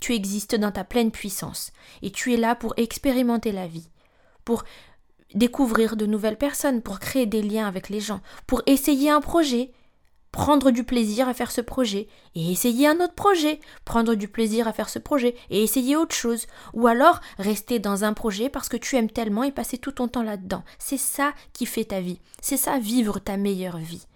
Tu 0.00 0.14
existes 0.14 0.54
dans 0.54 0.72
ta 0.72 0.84
pleine 0.84 1.10
puissance 1.10 1.72
et 2.02 2.10
tu 2.10 2.32
es 2.34 2.36
là 2.36 2.54
pour 2.54 2.74
expérimenter 2.76 3.52
la 3.52 3.66
vie, 3.66 3.88
pour 4.44 4.64
découvrir 5.34 5.96
de 5.96 6.06
nouvelles 6.06 6.38
personnes, 6.38 6.82
pour 6.82 7.00
créer 7.00 7.26
des 7.26 7.42
liens 7.42 7.66
avec 7.66 7.88
les 7.88 8.00
gens, 8.00 8.20
pour 8.46 8.62
essayer 8.66 9.10
un 9.10 9.20
projet, 9.20 9.72
prendre 10.32 10.70
du 10.70 10.84
plaisir 10.84 11.28
à 11.28 11.34
faire 11.34 11.50
ce 11.50 11.60
projet 11.60 12.08
et 12.34 12.50
essayer 12.50 12.86
un 12.86 13.00
autre 13.00 13.14
projet, 13.14 13.60
prendre 13.84 14.14
du 14.14 14.28
plaisir 14.28 14.68
à 14.68 14.72
faire 14.72 14.88
ce 14.88 14.98
projet 14.98 15.34
et 15.50 15.62
essayer 15.62 15.96
autre 15.96 16.14
chose, 16.14 16.46
ou 16.74 16.86
alors 16.86 17.20
rester 17.38 17.78
dans 17.78 18.04
un 18.04 18.12
projet 18.12 18.48
parce 18.48 18.68
que 18.68 18.76
tu 18.76 18.96
aimes 18.96 19.10
tellement 19.10 19.42
et 19.42 19.52
passer 19.52 19.78
tout 19.78 19.92
ton 19.92 20.08
temps 20.08 20.22
là-dedans. 20.22 20.64
C'est 20.78 20.98
ça 20.98 21.32
qui 21.52 21.66
fait 21.66 21.84
ta 21.84 22.00
vie, 22.00 22.20
c'est 22.40 22.56
ça 22.56 22.78
vivre 22.78 23.18
ta 23.18 23.36
meilleure 23.36 23.78
vie. 23.78 24.06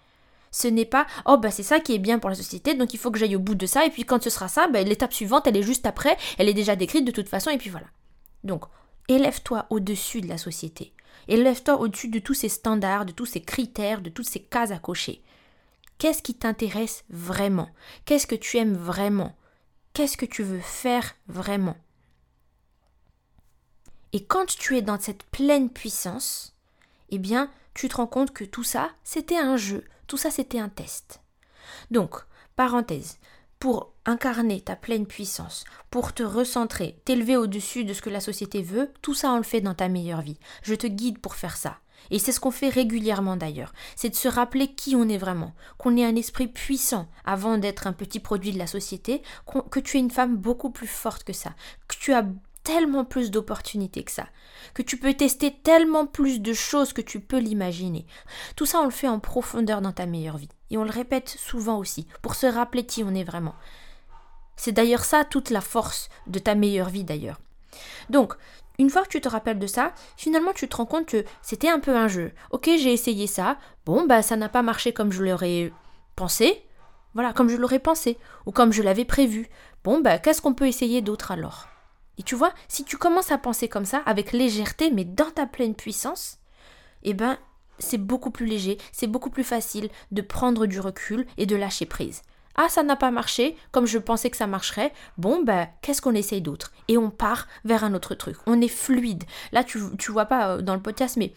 Ce 0.53 0.67
n'est 0.67 0.85
pas 0.85 1.07
oh 1.25 1.37
bah 1.37 1.49
c'est 1.49 1.63
ça 1.63 1.79
qui 1.79 1.95
est 1.95 1.99
bien 1.99 2.19
pour 2.19 2.29
la 2.29 2.35
société, 2.35 2.75
donc 2.75 2.93
il 2.93 2.99
faut 2.99 3.09
que 3.09 3.17
j'aille 3.17 3.35
au 3.35 3.39
bout 3.39 3.55
de 3.55 3.65
ça, 3.65 3.85
et 3.85 3.89
puis 3.89 4.05
quand 4.05 4.23
ce 4.23 4.29
sera 4.29 4.47
ça, 4.47 4.67
bah, 4.67 4.83
l'étape 4.83 5.11
suivante, 5.11 5.47
elle 5.47 5.57
est 5.57 5.63
juste 5.63 5.87
après, 5.87 6.15
elle 6.37 6.47
est 6.47 6.53
déjà 6.53 6.75
décrite 6.75 7.05
de 7.05 7.11
toute 7.11 7.27
façon, 7.27 7.49
et 7.49 7.57
puis 7.57 7.71
voilà. 7.71 7.87
Donc, 8.43 8.65
élève-toi 9.07 9.65
au-dessus 9.71 10.21
de 10.21 10.27
la 10.27 10.37
société. 10.37 10.93
Élève-toi 11.27 11.79
au-dessus 11.79 12.09
de 12.09 12.19
tous 12.19 12.35
ces 12.35 12.49
standards, 12.49 13.05
de 13.05 13.11
tous 13.11 13.25
ces 13.25 13.41
critères, 13.41 14.01
de 14.01 14.11
toutes 14.11 14.29
ces 14.29 14.41
cases 14.41 14.69
à 14.69 14.77
cocher. 14.77 15.23
Qu'est-ce 15.97 16.21
qui 16.21 16.35
t'intéresse 16.35 17.03
vraiment? 17.09 17.69
Qu'est-ce 18.05 18.27
que 18.27 18.35
tu 18.35 18.57
aimes 18.57 18.75
vraiment? 18.75 19.35
Qu'est-ce 19.93 20.17
que 20.17 20.25
tu 20.25 20.43
veux 20.43 20.59
faire 20.59 21.15
vraiment? 21.27 21.77
Et 24.11 24.23
quand 24.23 24.45
tu 24.45 24.77
es 24.77 24.83
dans 24.83 24.99
cette 24.99 25.23
pleine 25.23 25.71
puissance, 25.71 26.55
eh 27.09 27.17
bien, 27.17 27.49
tu 27.73 27.89
te 27.89 27.95
rends 27.95 28.05
compte 28.05 28.33
que 28.33 28.43
tout 28.43 28.63
ça, 28.63 28.91
c'était 29.03 29.37
un 29.37 29.57
jeu, 29.57 29.83
tout 30.13 30.17
ça, 30.17 30.29
c'était 30.29 30.59
un 30.59 30.69
test. 30.69 31.23
Donc, 31.89 32.17
parenthèse, 32.55 33.17
pour 33.57 33.95
incarner 34.05 34.61
ta 34.61 34.75
pleine 34.75 35.07
puissance, 35.07 35.63
pour 35.89 36.13
te 36.13 36.21
recentrer, 36.21 37.01
t'élever 37.03 37.35
au-dessus 37.35 37.83
de 37.83 37.95
ce 37.95 38.03
que 38.03 38.11
la 38.11 38.19
société 38.19 38.61
veut, 38.61 38.91
tout 39.01 39.15
ça 39.15 39.31
on 39.31 39.37
le 39.37 39.43
fait 39.43 39.59
dans 39.59 39.73
ta 39.73 39.89
meilleure 39.89 40.21
vie. 40.21 40.37
Je 40.61 40.75
te 40.75 40.85
guide 40.85 41.17
pour 41.17 41.33
faire 41.33 41.57
ça. 41.57 41.79
Et 42.11 42.19
c'est 42.19 42.31
ce 42.31 42.39
qu'on 42.39 42.51
fait 42.51 42.69
régulièrement 42.69 43.37
d'ailleurs, 43.37 43.73
c'est 43.95 44.11
de 44.11 44.15
se 44.15 44.27
rappeler 44.27 44.75
qui 44.75 44.95
on 44.95 45.09
est 45.09 45.17
vraiment, 45.17 45.55
qu'on 45.79 45.97
est 45.97 46.05
un 46.05 46.15
esprit 46.15 46.47
puissant 46.47 47.07
avant 47.25 47.57
d'être 47.57 47.87
un 47.87 47.93
petit 47.93 48.19
produit 48.19 48.51
de 48.51 48.59
la 48.59 48.67
société, 48.67 49.23
que 49.71 49.79
tu 49.79 49.97
es 49.97 49.99
une 49.99 50.11
femme 50.11 50.37
beaucoup 50.37 50.69
plus 50.69 50.85
forte 50.85 51.23
que 51.23 51.33
ça, 51.33 51.55
que 51.87 51.95
tu 51.95 52.13
as 52.13 52.27
tellement 52.63 53.05
plus 53.05 53.31
d'opportunités 53.31 54.03
que 54.03 54.11
ça, 54.11 54.27
que 54.73 54.81
tu 54.81 54.97
peux 54.97 55.13
tester 55.13 55.53
tellement 55.53 56.05
plus 56.05 56.41
de 56.41 56.53
choses 56.53 56.93
que 56.93 57.01
tu 57.01 57.19
peux 57.19 57.39
l'imaginer. 57.39 58.05
Tout 58.55 58.65
ça, 58.65 58.79
on 58.79 58.85
le 58.85 58.91
fait 58.91 59.07
en 59.07 59.19
profondeur 59.19 59.81
dans 59.81 59.91
ta 59.91 60.05
meilleure 60.05 60.37
vie. 60.37 60.49
Et 60.71 60.77
on 60.77 60.83
le 60.83 60.91
répète 60.91 61.29
souvent 61.29 61.77
aussi, 61.77 62.07
pour 62.21 62.35
se 62.35 62.47
rappeler 62.47 62.85
qui 62.85 63.03
on 63.03 63.13
est 63.13 63.23
vraiment. 63.23 63.55
C'est 64.55 64.71
d'ailleurs 64.71 65.03
ça 65.03 65.23
toute 65.25 65.49
la 65.49 65.61
force 65.61 66.09
de 66.27 66.39
ta 66.39 66.55
meilleure 66.55 66.89
vie 66.89 67.03
d'ailleurs. 67.03 67.39
Donc, 68.09 68.33
une 68.79 68.89
fois 68.89 69.03
que 69.03 69.09
tu 69.09 69.21
te 69.21 69.29
rappelles 69.29 69.59
de 69.59 69.67
ça, 69.67 69.93
finalement 70.17 70.53
tu 70.53 70.67
te 70.67 70.75
rends 70.75 70.85
compte 70.85 71.05
que 71.05 71.25
c'était 71.41 71.69
un 71.69 71.79
peu 71.79 71.95
un 71.95 72.07
jeu. 72.07 72.31
Ok, 72.51 72.65
j'ai 72.65 72.93
essayé 72.93 73.27
ça, 73.27 73.57
bon 73.85 74.05
bah 74.05 74.21
ça 74.21 74.35
n'a 74.35 74.49
pas 74.49 74.61
marché 74.61 74.93
comme 74.93 75.11
je 75.11 75.23
l'aurais 75.23 75.71
pensé, 76.15 76.65
voilà, 77.13 77.33
comme 77.33 77.49
je 77.49 77.57
l'aurais 77.57 77.79
pensé, 77.79 78.17
ou 78.45 78.51
comme 78.51 78.73
je 78.73 78.81
l'avais 78.81 79.05
prévu. 79.05 79.49
Bon 79.83 80.01
bah 80.01 80.17
qu'est-ce 80.17 80.41
qu'on 80.41 80.55
peut 80.55 80.67
essayer 80.67 81.01
d'autre 81.01 81.31
alors? 81.31 81.67
Et 82.17 82.23
tu 82.23 82.35
vois, 82.35 82.53
si 82.67 82.83
tu 82.83 82.97
commences 82.97 83.31
à 83.31 83.37
penser 83.37 83.67
comme 83.67 83.85
ça, 83.85 84.03
avec 84.05 84.31
légèreté, 84.31 84.91
mais 84.91 85.05
dans 85.05 85.31
ta 85.31 85.45
pleine 85.45 85.75
puissance, 85.75 86.37
eh 87.03 87.13
ben, 87.13 87.37
c'est 87.79 87.97
beaucoup 87.97 88.31
plus 88.31 88.45
léger, 88.45 88.77
c'est 88.91 89.07
beaucoup 89.07 89.29
plus 89.29 89.43
facile 89.43 89.89
de 90.11 90.21
prendre 90.21 90.65
du 90.65 90.79
recul 90.79 91.25
et 91.37 91.45
de 91.45 91.55
lâcher 91.55 91.85
prise. 91.85 92.21
Ah, 92.55 92.69
ça 92.69 92.83
n'a 92.83 92.95
pas 92.95 93.09
marché 93.09 93.57
comme 93.71 93.87
je 93.87 93.97
pensais 93.97 94.29
que 94.29 94.37
ça 94.37 94.45
marcherait. 94.45 94.93
Bon, 95.17 95.41
ben, 95.43 95.67
qu'est-ce 95.81 96.01
qu'on 96.01 96.13
essaye 96.13 96.41
d'autre? 96.41 96.71
Et 96.87 96.99
on 96.99 97.09
part 97.09 97.47
vers 97.65 97.83
un 97.83 97.95
autre 97.95 98.13
truc. 98.13 98.37
On 98.45 98.61
est 98.61 98.67
fluide. 98.67 99.23
Là, 99.51 99.63
tu, 99.63 99.79
tu 99.97 100.11
vois 100.11 100.25
pas 100.25 100.49
euh, 100.49 100.61
dans 100.61 100.75
le 100.75 100.81
podcast, 100.81 101.17
mais 101.17 101.33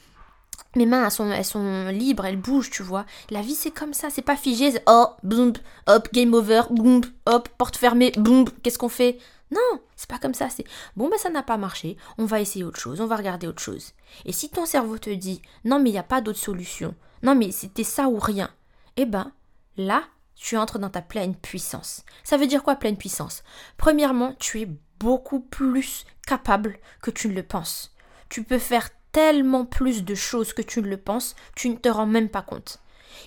mes 0.75 0.85
mains, 0.85 1.09
elles 1.09 1.45
sont, 1.45 1.89
libres, 1.89 2.27
elles 2.27 2.37
bougent, 2.37 2.71
tu 2.71 2.83
vois. 2.83 3.07
La 3.31 3.41
vie, 3.41 3.55
c'est 3.55 3.71
comme 3.71 3.95
ça, 3.95 4.11
c'est 4.11 4.23
pas 4.23 4.37
figé. 4.37 4.73
oh, 4.87 5.07
boum, 5.23 5.55
hop, 5.87 6.09
game 6.13 6.35
over, 6.35 6.63
boum, 6.71 7.01
hop, 7.25 7.49
porte 7.57 7.77
fermée, 7.77 8.13
boum, 8.17 8.45
qu'est-ce 8.63 8.79
qu'on 8.79 8.91
fait? 8.91 9.19
Non, 9.51 9.81
c'est 9.95 10.09
pas 10.09 10.19
comme 10.19 10.35
ça. 10.35 10.49
C'est 10.51 10.65
bon, 10.97 11.09
ben 11.09 11.19
ça 11.19 11.31
n'a 11.31 11.43
pas 11.43 11.57
marché. 11.57 11.97
On 12.19 12.25
va 12.25 12.41
essayer 12.41 12.65
autre 12.65 12.81
chose, 12.81 13.01
on 13.01 13.07
va 13.07 13.17
regarder 13.17 13.47
autre 13.47 13.63
chose. 13.63 13.93
Et 14.25 14.33
si 14.33 14.51
ton 14.51 14.67
cerveau 14.67 14.99
te 14.99 15.11
dit 15.11 15.43
non, 15.65 15.79
mais 15.79 15.91
il 15.91 15.95
n'y 15.95 15.99
a 15.99 16.03
pas 16.03 16.21
d'autre 16.21 16.39
solution, 16.39 16.95
non, 17.23 17.35
mais 17.35 17.53
c'était 17.53 17.85
ça 17.85 18.09
ou 18.09 18.19
rien, 18.19 18.51
eh 18.97 19.07
ben 19.07 19.33
là, 19.77 20.05
tu 20.35 20.57
entres 20.57 20.79
dans 20.79 20.91
ta 20.91 21.03
pleine 21.03 21.35
puissance. 21.35 22.05
Ça 22.25 22.37
veut 22.37 22.47
dire 22.47 22.63
quoi 22.63 22.77
pleine 22.77 22.97
puissance? 22.97 23.43
Premièrement, 23.77 24.35
tu 24.39 24.61
es 24.61 24.69
beaucoup 24.99 25.41
plus 25.41 26.05
capable 26.27 26.79
que 27.01 27.11
tu 27.11 27.29
ne 27.29 27.35
le 27.35 27.43
penses. 27.43 27.95
Tu 28.29 28.43
peux 28.43 28.59
faire 28.59 28.91
tellement 29.13 29.65
plus 29.65 30.05
de 30.05 30.15
choses 30.15 30.53
que 30.53 30.63
tu 30.63 30.83
ne 30.83 30.89
le 30.89 30.99
penses, 30.99 31.37
tu 31.55 31.71
ne 31.71 31.77
te 31.77 31.89
rends 31.89 32.07
même 32.07 32.29
pas 32.29 32.43
compte. 32.43 32.81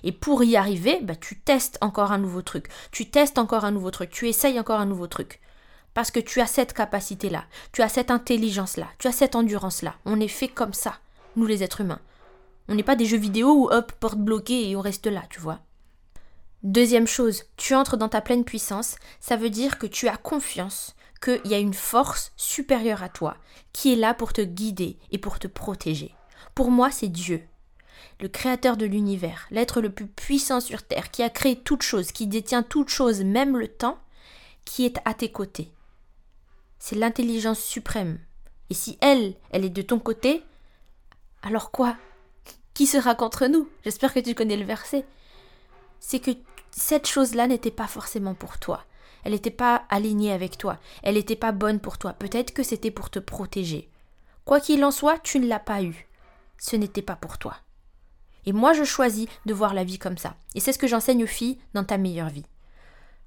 Et 0.04 0.12
pour 0.12 0.44
y 0.44 0.56
arriver, 0.56 1.00
bah, 1.02 1.16
tu 1.16 1.40
testes 1.40 1.78
encore 1.82 2.12
un 2.12 2.20
nouveau 2.20 2.42
truc, 2.42 2.68
tu 2.92 3.10
testes 3.10 3.40
encore 3.40 3.66
un 3.66 3.72
nouveau 3.72 3.90
truc, 3.90 4.12
tu 4.12 4.28
essayes 4.28 4.60
encore 4.60 4.80
un 4.80 4.86
nouveau 4.86 5.08
truc. 5.08 5.40
Parce 5.94 6.12
que 6.12 6.20
tu 6.20 6.42
as 6.42 6.48
cette 6.48 6.74
capacité-là, 6.74 7.46
tu 7.72 7.82
as 7.82 7.90
cette 7.90 8.12
intelligence-là, 8.12 8.88
tu 8.98 9.08
as 9.08 9.12
cette 9.12 9.36
endurance-là. 9.36 9.96
On 10.06 10.20
est 10.20 10.28
fait 10.28 10.48
comme 10.48 10.74
ça, 10.74 11.00
nous 11.36 11.46
les 11.46 11.64
êtres 11.64 11.82
humains. 11.82 12.02
On 12.68 12.76
n'est 12.76 12.84
pas 12.84 12.96
des 12.96 13.06
jeux 13.06 13.18
vidéo 13.18 13.52
où 13.52 13.70
hop, 13.72 13.92
porte 13.94 14.20
bloquée 14.20 14.70
et 14.70 14.76
on 14.76 14.82
reste 14.82 15.08
là, 15.08 15.24
tu 15.30 15.40
vois. 15.40 15.60
Deuxième 16.62 17.08
chose, 17.08 17.46
tu 17.58 17.74
entres 17.74 17.98
dans 17.98 18.10
ta 18.10 18.22
pleine 18.22 18.44
puissance, 18.44 18.98
ça 19.20 19.38
veut 19.38 19.50
dire 19.50 19.78
que 19.78 19.88
tu 19.88 20.08
as 20.08 20.18
confiance 20.18 20.96
qu'il 21.22 21.42
y 21.46 21.54
a 21.54 21.60
une 21.60 21.74
force 21.74 22.32
supérieure 22.36 23.02
à 23.02 23.10
toi 23.10 23.38
qui 23.74 23.94
est 23.94 23.98
là 23.98 24.14
pour 24.14 24.34
te 24.34 24.42
guider 24.42 24.98
et 25.12 25.18
pour 25.18 25.40
te 25.40 25.48
protéger. 25.48 26.14
Pour 26.56 26.72
moi, 26.72 26.92
c'est 26.92 27.08
Dieu, 27.08 27.44
le 28.20 28.28
créateur 28.28 28.78
de 28.78 28.86
l'univers, 28.86 29.48
l'être 29.52 29.82
le 29.82 29.90
plus 29.90 30.08
puissant 30.08 30.60
sur 30.60 30.84
Terre, 30.84 31.12
qui 31.12 31.24
a 31.24 31.30
créé 31.30 31.56
toute 31.56 31.84
chose, 31.84 32.12
qui 32.12 32.28
détient 32.28 32.64
toute 32.64 32.90
chose, 32.90 33.24
même 33.24 33.58
le 33.58 33.68
temps, 33.68 33.98
qui 34.66 34.86
est 34.86 34.98
à 35.06 35.14
tes 35.14 35.32
côtés. 35.32 35.72
C'est 36.80 36.96
l'intelligence 36.96 37.60
suprême. 37.60 38.20
Et 38.70 38.74
si 38.74 38.98
elle, 39.02 39.36
elle 39.52 39.66
est 39.66 39.70
de 39.70 39.82
ton 39.82 40.00
côté, 40.00 40.44
alors 41.44 41.72
quoi? 41.72 41.98
Qui 42.74 42.88
sera 42.88 43.16
contre 43.16 43.48
nous? 43.48 43.70
J'espère 43.84 44.14
que 44.14 44.20
tu 44.20 44.36
connais 44.36 44.58
le 44.58 44.66
verset 44.66 45.06
c'est 46.00 46.20
que 46.20 46.32
cette 46.72 47.08
chose-là 47.08 47.48
n'était 47.48 47.72
pas 47.72 47.88
forcément 47.88 48.34
pour 48.34 48.58
toi. 48.58 48.84
Elle 49.24 49.34
n'était 49.34 49.52
pas 49.52 49.84
alignée 49.90 50.32
avec 50.32 50.58
toi. 50.58 50.80
Elle 51.04 51.16
n'était 51.16 51.36
pas 51.36 51.52
bonne 51.52 51.80
pour 51.80 51.98
toi. 51.98 52.14
Peut-être 52.14 52.54
que 52.54 52.64
c'était 52.64 52.92
pour 52.92 53.10
te 53.10 53.20
protéger. 53.20 53.90
Quoi 54.46 54.60
qu'il 54.60 54.84
en 54.84 54.92
soit, 54.92 55.20
tu 55.20 55.40
ne 55.40 55.48
l'as 55.48 55.60
pas 55.60 55.84
eu. 55.84 56.08
Ce 56.58 56.76
n'était 56.76 57.02
pas 57.02 57.16
pour 57.16 57.38
toi. 57.38 57.58
Et 58.46 58.54
moi, 58.54 58.74
je 58.74 58.84
choisis 58.84 59.28
de 59.46 59.54
voir 59.54 59.74
la 59.74 59.84
vie 59.84 60.00
comme 60.00 60.18
ça. 60.18 60.36
Et 60.56 60.60
c'est 60.60 60.72
ce 60.72 60.80
que 60.80 60.88
j'enseigne 60.88 61.24
aux 61.24 61.28
filles 61.28 61.60
dans 61.74 61.84
ta 61.84 61.98
meilleure 61.98 62.30
vie. 62.30 62.46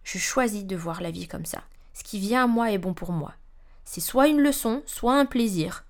Je 0.02 0.18
choisis 0.18 0.64
de 0.64 0.74
voir 0.74 1.02
la 1.02 1.10
vie 1.10 1.28
comme 1.28 1.44
ça. 1.44 1.62
Ce 1.92 2.02
qui 2.02 2.18
vient 2.18 2.44
à 2.44 2.46
moi 2.46 2.72
est 2.72 2.78
bon 2.78 2.94
pour 2.94 3.12
moi. 3.12 3.34
C'est 3.84 4.00
soit 4.00 4.28
une 4.28 4.40
leçon, 4.40 4.82
soit 4.86 5.18
un 5.18 5.26
plaisir, 5.26 5.84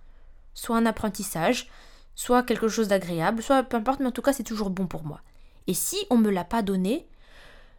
soit 0.54 0.76
un 0.76 0.86
apprentissage, 0.86 1.68
soit 2.14 2.42
quelque 2.42 2.68
chose 2.68 2.88
d'agréable, 2.88 3.42
soit 3.42 3.62
peu 3.62 3.76
importe, 3.76 4.00
mais 4.00 4.06
en 4.06 4.12
tout 4.12 4.22
cas, 4.22 4.32
c'est 4.32 4.42
toujours 4.42 4.70
bon 4.70 4.86
pour 4.86 5.04
moi. 5.04 5.20
Et 5.66 5.74
si 5.74 5.96
on 6.10 6.16
me 6.16 6.30
l'a 6.30 6.44
pas 6.44 6.62
donné, 6.62 7.06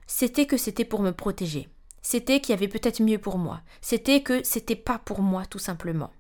c'était 0.08 0.46
que 0.46 0.58
c'était 0.58 0.86
pour 0.86 1.02
me 1.02 1.12
protéger. 1.12 1.70
C'était 2.02 2.42
qu'il 2.42 2.54
y 2.54 2.58
avait 2.58 2.68
peut-être 2.68 3.02
mieux 3.02 3.18
pour 3.18 3.38
moi. 3.38 3.62
C'était 3.82 4.22
que 4.22 4.44
c'était 4.44 4.76
pas 4.76 5.00
pour 5.00 5.22
moi 5.22 5.46
tout 5.46 5.60
simplement. 5.60 6.12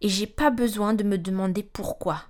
Et 0.00 0.08
j'ai 0.08 0.26
pas 0.26 0.50
besoin 0.50 0.94
de 0.94 1.04
me 1.04 1.18
demander 1.18 1.62
pourquoi. 1.62 2.24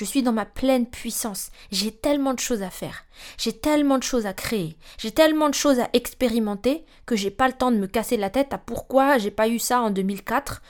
Je 0.00 0.06
suis 0.06 0.22
dans 0.22 0.32
ma 0.32 0.46
pleine 0.46 0.86
puissance. 0.86 1.50
J'ai 1.70 1.92
tellement 1.92 2.32
de 2.32 2.38
choses 2.38 2.62
à 2.62 2.70
faire. 2.70 3.04
J'ai 3.36 3.52
tellement 3.52 3.98
de 3.98 4.02
choses 4.02 4.24
à 4.24 4.32
créer. 4.32 4.78
J'ai 4.96 5.10
tellement 5.10 5.50
de 5.50 5.54
choses 5.54 5.78
à 5.78 5.90
expérimenter 5.92 6.86
que 7.04 7.16
j'ai 7.16 7.30
pas 7.30 7.48
le 7.48 7.52
temps 7.52 7.70
de 7.70 7.76
me 7.76 7.86
casser 7.86 8.16
la 8.16 8.30
tête 8.30 8.54
à 8.54 8.56
pourquoi 8.56 9.18
j'ai 9.18 9.30
pas 9.30 9.46
eu 9.46 9.58
ça 9.58 9.82
en 9.82 9.90
2004. 9.90 10.62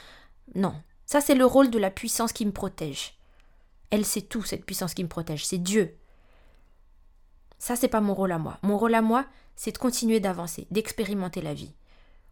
Non. 0.56 0.74
Ça, 1.06 1.20
c'est 1.20 1.36
le 1.36 1.46
rôle 1.46 1.70
de 1.70 1.78
la 1.78 1.92
puissance 1.92 2.32
qui 2.32 2.44
me 2.44 2.50
protège. 2.50 3.20
Elle 3.90 4.04
sait 4.04 4.22
tout, 4.22 4.42
cette 4.42 4.66
puissance 4.66 4.94
qui 4.94 5.04
me 5.04 5.08
protège. 5.08 5.46
C'est 5.46 5.58
Dieu. 5.58 5.96
Ça, 7.60 7.76
c'est 7.76 7.86
pas 7.86 8.00
mon 8.00 8.14
rôle 8.14 8.32
à 8.32 8.38
moi. 8.38 8.58
Mon 8.62 8.78
rôle 8.78 8.96
à 8.96 9.00
moi, 9.00 9.26
c'est 9.54 9.70
de 9.70 9.78
continuer 9.78 10.18
d'avancer, 10.18 10.66
d'expérimenter 10.72 11.40
la 11.40 11.54
vie. 11.54 11.72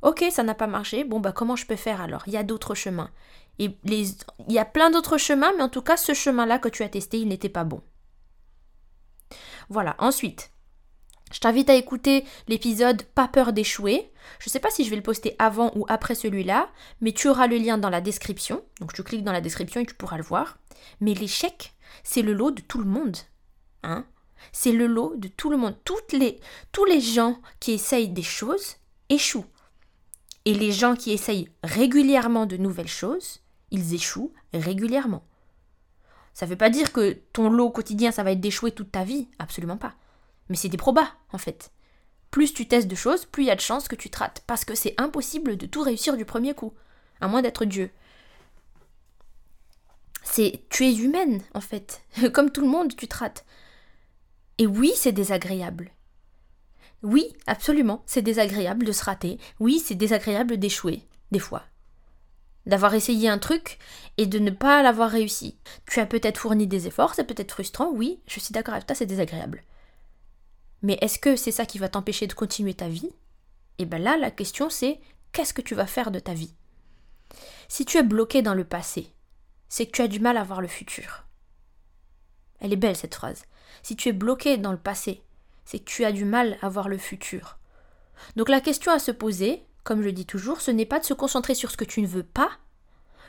Ok, 0.02 0.25
ça 0.31 0.43
n'a 0.43 0.55
pas 0.55 0.67
marché. 0.67 1.05
Bon, 1.05 1.21
bah, 1.21 1.33
comment 1.33 1.57
je 1.57 1.67
peux 1.67 1.76
faire 1.76 2.00
alors? 2.00 2.23
Il 2.26 2.33
y 2.33 2.37
a 2.37 2.43
d'autres 2.43 2.75
chemins. 2.75 3.11
Et 3.59 3.76
il 3.85 4.14
y 4.49 4.59
a 4.59 4.64
plein 4.64 4.90
d'autres 4.90 5.19
chemins, 5.19 5.52
mais 5.57 5.62
en 5.62 5.69
tout 5.69 5.83
cas, 5.83 5.97
ce 5.97 6.14
chemin-là 6.14 6.59
que 6.59 6.69
tu 6.69 6.83
as 6.83 6.88
testé, 6.88 7.19
il 7.19 7.28
n'était 7.28 7.49
pas 7.49 7.64
bon. 7.64 7.83
Voilà. 9.69 9.97
Ensuite, 9.99 10.52
je 11.33 11.40
t'invite 11.40 11.69
à 11.69 11.75
écouter 11.75 12.25
l'épisode 12.47 13.02
Pas 13.02 13.26
peur 13.26 13.52
d'échouer. 13.52 14.12
Je 14.38 14.49
ne 14.49 14.52
sais 14.52 14.61
pas 14.61 14.71
si 14.71 14.85
je 14.85 14.90
vais 14.90 14.97
le 14.97 15.02
poster 15.02 15.35
avant 15.38 15.73
ou 15.75 15.85
après 15.88 16.14
celui-là, 16.14 16.69
mais 17.00 17.12
tu 17.12 17.28
auras 17.28 17.49
le 17.49 17.57
lien 17.57 17.78
dans 17.78 17.90
la 17.90 18.00
description. 18.00 18.62
Donc 18.81 18.93
tu 18.93 19.02
cliques 19.02 19.25
dans 19.25 19.33
la 19.33 19.40
description 19.40 19.81
et 19.81 19.87
tu 19.87 19.95
pourras 19.95 20.17
le 20.17 20.23
voir. 20.23 20.59
Mais 21.00 21.14
l'échec, 21.14 21.75
c'est 22.05 22.23
le 22.23 22.33
lot 22.33 22.52
de 22.52 22.61
tout 22.61 22.78
le 22.78 22.85
monde. 22.85 23.17
Hein 23.83 24.07
c'est 24.52 24.73
le 24.73 24.87
lot 24.87 25.14
de 25.17 25.28
tout 25.28 25.50
le 25.50 25.57
monde. 25.57 25.76
Toutes 25.85 26.12
les, 26.12 26.40
tous 26.73 26.85
les 26.85 27.00
gens 27.00 27.38
qui 27.61 27.73
essayent 27.73 28.09
des 28.09 28.23
choses 28.23 28.76
échouent. 29.09 29.47
Et 30.49 30.55
les 30.55 30.73
gens 30.73 30.97
qui 30.97 31.12
essayent 31.12 31.50
régulièrement 31.62 32.47
de 32.47 32.57
nouvelles 32.57 32.88
choses, 32.88 33.40
ils 33.71 33.93
échouent 33.93 34.33
régulièrement. 34.55 35.23
Ça 36.33 36.47
ne 36.47 36.50
veut 36.50 36.57
pas 36.57 36.71
dire 36.71 36.90
que 36.90 37.19
ton 37.35 37.50
lot 37.50 37.69
quotidien, 37.69 38.12
ça 38.12 38.23
va 38.23 38.33
être 38.33 38.40
d'échouer 38.40 38.73
toute 38.73 38.90
ta 38.90 39.05
vie. 39.05 39.28
Absolument 39.38 39.76
pas. 39.76 39.93
Mais 40.49 40.57
c'est 40.57 40.71
des 40.71 40.78
probas, 40.78 41.12
en 41.35 41.37
fait. 41.37 41.71
Plus 42.31 42.55
tu 42.55 42.67
testes 42.67 42.88
de 42.88 42.95
choses, 42.95 43.26
plus 43.26 43.43
il 43.43 43.49
y 43.49 43.50
a 43.50 43.57
de 43.57 43.61
chances 43.61 43.88
que 43.88 43.95
tu 43.95 44.09
te. 44.09 44.19
Parce 44.47 44.64
que 44.64 44.75
c'est 44.75 44.95
impossible 44.97 45.59
de 45.59 45.67
tout 45.67 45.83
réussir 45.83 46.17
du 46.17 46.25
premier 46.25 46.55
coup. 46.55 46.73
À 47.21 47.28
moins 47.28 47.43
d'être 47.43 47.67
Dieu. 47.67 47.90
C'est. 50.23 50.62
Tu 50.71 50.87
es 50.87 50.95
humaine, 50.97 51.43
en 51.52 51.61
fait. 51.61 52.00
Comme 52.33 52.50
tout 52.50 52.62
le 52.62 52.69
monde, 52.69 52.97
tu 52.97 53.07
te. 53.07 53.25
Et 54.57 54.67
oui, 54.67 54.93
c'est 54.97 55.12
désagréable. 55.12 55.90
Oui, 57.02 57.33
absolument, 57.47 58.02
c'est 58.07 58.23
désagréable 58.23 58.85
de 58.85 58.93
se 58.93 59.05
rater. 59.05 59.38
Oui, 59.61 59.78
c'est 59.78 59.95
désagréable 59.95 60.57
d'échouer, 60.59 61.02
des 61.31 61.38
fois. 61.38 61.62
D'avoir 62.67 62.95
essayé 62.95 63.28
un 63.28 63.38
truc 63.38 63.78
et 64.17 64.26
de 64.26 64.38
ne 64.38 64.50
pas 64.50 64.83
l'avoir 64.83 65.11
réussi. 65.11 65.57
Tu 65.87 66.00
as 66.00 66.07
peut-être 66.07 66.38
fourni 66.38 66.67
des 66.67 66.87
efforts, 66.87 67.14
c'est 67.14 67.25
peut-être 67.25 67.52
frustrant, 67.52 67.90
oui, 67.90 68.21
je 68.26 68.40
suis 68.40 68.52
d'accord 68.52 68.75
avec 68.75 68.87
toi, 68.87 68.97
c'est 68.97 69.07
désagréable. 69.07 69.62
Mais 70.83 70.99
est-ce 71.00 71.19
que 71.19 71.37
c'est 71.37 71.52
ça 71.52 71.67
qui 71.67 71.78
va 71.78 71.88
t'empêcher 71.88 72.26
de 72.26 72.33
continuer 72.33 72.75
ta 72.75 72.88
vie? 72.88 73.11
Et 73.78 73.83
eh 73.83 73.87
bien 73.87 73.99
là, 73.99 74.17
la 74.17 74.31
question 74.33 74.71
c'est 74.71 75.00
qu'est-ce 75.33 75.55
que 75.55 75.62
tu 75.62 75.76
vas 75.76 75.87
faire 75.87 76.11
de 76.11 76.19
ta 76.19 76.35
vie? 76.35 76.55
Si 77.69 77.85
tu 77.85 77.99
es 77.99 78.02
bloqué 78.02 78.43
dans 78.43 78.55
le 78.55 78.64
passé, 78.64 79.12
c'est 79.69 79.87
que 79.87 79.93
tu 79.93 80.02
as 80.02 80.09
du 80.09 80.19
mal 80.19 80.37
à 80.37 80.43
voir 80.43 80.61
le 80.61 80.69
futur. 80.69 81.25
Elle 82.61 82.73
est 82.73 82.76
belle 82.76 82.97
cette 82.97 83.14
phrase. 83.14 83.45
Si 83.83 83.95
tu 83.95 84.09
es 84.09 84.12
bloqué 84.12 84.57
dans 84.57 84.73
le 84.73 84.78
passé, 84.78 85.23
c'est 85.68 85.80
que 85.80 85.84
tu 85.84 86.06
as 86.06 86.12
du 86.12 86.25
mal 86.25 86.56
à 86.62 86.70
voir 86.70 86.88
le 86.88 86.96
futur. 86.96 87.58
Donc 88.37 88.48
la 88.48 88.62
question 88.62 88.90
à 88.90 88.98
se 88.98 89.10
poser, 89.10 89.62
comme 89.84 90.02
je 90.02 90.08
dis 90.08 90.25
toujours, 90.25 90.62
ce 90.62 90.70
n'est 90.70 90.87
pas 90.87 90.98
de 90.98 91.04
se 91.04 91.12
concentrer 91.12 91.54
sur 91.54 91.70
ce 91.70 91.76
que 91.76 91.84
tu 91.84 92.00
ne 92.00 92.06
veux 92.06 92.22
pas, 92.22 92.48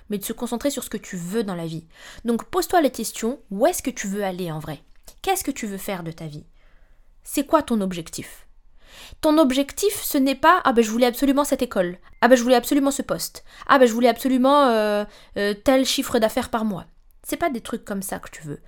mais 0.10 0.17
de 0.17 0.24
se 0.24 0.31
concentrer 0.31 0.69
sur 0.69 0.86
ce 0.86 0.89
que 0.89 0.96
tu 0.96 1.17
veux 1.17 1.43
dans 1.43 1.53
la 1.53 1.65
vie. 1.65 1.86
Donc 2.24 2.46
pose-toi 2.46 2.79
les 2.79 2.91
questions, 2.91 3.41
où 3.51 3.67
est-ce 3.67 3.84
que 3.84 3.89
tu 3.89 4.08
veux 4.08 4.24
aller 4.24 4.53
en 4.53 4.60
vrai? 4.60 4.81
Qu'est-ce 5.22 5.43
que 5.43 5.51
tu 5.51 5.67
veux 5.67 5.77
faire 5.77 6.01
de 6.01 6.13
ta 6.13 6.27
vie? 6.27 6.46
C'est 7.24 7.46
quoi 7.46 7.62
ton 7.62 7.81
objectif? 7.81 8.48
Ton 9.19 9.38
objectif, 9.38 10.01
ce 10.01 10.17
n'est 10.17 10.34
pas 10.34 10.62
ah 10.63 10.72
ben 10.72 10.81
je 10.81 10.91
voulais 10.91 11.08
absolument 11.08 11.43
cette 11.43 11.62
école, 11.62 11.98
ah 12.22 12.29
ben 12.29 12.38
je 12.38 12.43
voulais 12.43 12.55
absolument 12.55 12.91
ce 12.91 13.01
poste, 13.01 13.43
ah 13.67 13.79
ben 13.79 13.86
je 13.86 13.93
voulais 13.93 14.08
absolument 14.08 14.67
euh, 14.67 15.03
euh, 15.36 15.53
tel 15.53 15.86
chiffre 15.86 16.19
d'affaires 16.19 16.50
par 16.50 16.63
mois. 16.63 16.86
C'est 17.22 17.36
pas 17.36 17.50
des 17.50 17.60
trucs 17.60 17.84
comme 17.84 18.01
ça 18.01 18.17
que 18.17 18.31
tu 18.31 18.43
veux. 18.43 18.62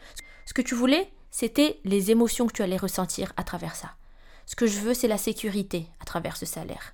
Ce 0.46 0.54
que 0.54 0.62
tu 0.62 0.76
voulais, 0.76 1.10
c'était 1.32 1.80
les 1.86 2.12
émotions 2.12 2.46
que 2.46 2.54
tu 2.54 2.62
allais 2.62 2.78
ressentir 2.78 3.34
à 3.38 3.44
travers 3.44 3.76
ça. 3.76 3.92
Ce 4.46 4.56
que 4.56 4.68
je 4.68 4.80
veux, 4.80 4.94
c'est 4.94 5.08
la 5.08 5.18
sécurité 5.18 5.88
à 6.02 6.06
travers 6.06 6.38
ce 6.38 6.46
salaire. 6.46 6.94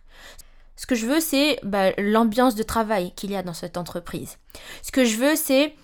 Ce 0.76 0.86
que 0.86 0.96
je 0.96 1.08
veux, 1.08 1.20
c'est 1.20 1.60
bah, 1.64 1.92
l'ambiance 1.98 2.54
de 2.54 2.64
travail 2.64 3.12
qu'il 3.16 3.32
y 3.32 3.36
a 3.36 3.42
dans 3.42 3.56
cette 3.56 3.78
entreprise. 3.78 4.38
Ce 4.84 4.92
que 4.92 5.06
je 5.06 5.18
veux, 5.18 5.36
c'est 5.36 5.76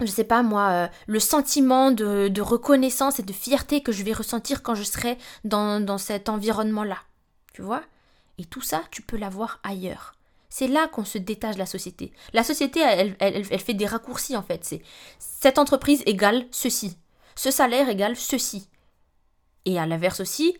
je 0.00 0.06
sais 0.06 0.24
pas 0.24 0.42
moi, 0.42 0.70
euh, 0.70 0.88
le 1.06 1.20
sentiment 1.20 1.92
de, 1.92 2.40
reconnaissance 2.40 3.20
et 3.20 3.22
de 3.22 3.32
fierté 3.32 3.80
que 3.80 3.92
je 3.92 4.02
vais 4.02 4.12
ressentir 4.12 4.62
quand 4.62 4.74
je 4.74 4.82
serai 4.82 5.18
dans, 5.44 5.80
dans 5.80 5.98
cet 5.98 6.28
environnement-là. 6.28 6.98
Tu 7.52 7.62
vois? 7.62 7.82
Et 8.38 8.44
tout 8.44 8.62
ça, 8.62 8.82
tu 8.90 9.02
peux 9.02 9.16
l'avoir 9.16 9.60
ailleurs. 9.62 10.14
C'est 10.48 10.66
là 10.66 10.88
qu'on 10.88 11.04
se 11.04 11.18
détache 11.18 11.54
de 11.54 11.60
la 11.60 11.66
société. 11.66 12.12
La 12.32 12.42
société, 12.42 12.80
elle, 12.80 13.14
elle, 13.20 13.46
elle 13.48 13.60
fait 13.60 13.74
des 13.74 13.86
raccourcis 13.86 14.36
en 14.36 14.42
fait. 14.42 14.64
C'est 14.64 14.82
cette 15.18 15.58
entreprise 15.58 16.02
égale 16.06 16.46
ceci. 16.50 16.96
Ce 17.36 17.50
salaire 17.50 17.88
égale 17.88 18.16
ceci. 18.16 18.68
Et 19.64 19.78
à 19.78 19.86
l'inverse 19.86 20.20
aussi, 20.20 20.56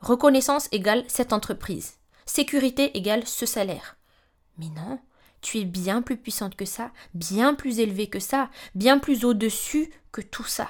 reconnaissance 0.00 0.68
égale 0.72 1.04
cette 1.08 1.32
entreprise. 1.32 1.94
Sécurité 2.26 2.96
égale 2.96 3.26
ce 3.26 3.46
salaire. 3.46 3.96
Mais 4.58 4.68
non, 4.68 5.00
tu 5.40 5.58
es 5.58 5.64
bien 5.64 6.02
plus 6.02 6.16
puissante 6.16 6.56
que 6.56 6.64
ça, 6.64 6.90
bien 7.14 7.54
plus 7.54 7.78
élevée 7.80 8.08
que 8.08 8.20
ça, 8.20 8.50
bien 8.74 8.98
plus 8.98 9.24
au-dessus 9.24 9.90
que 10.12 10.20
tout 10.20 10.44
ça. 10.44 10.68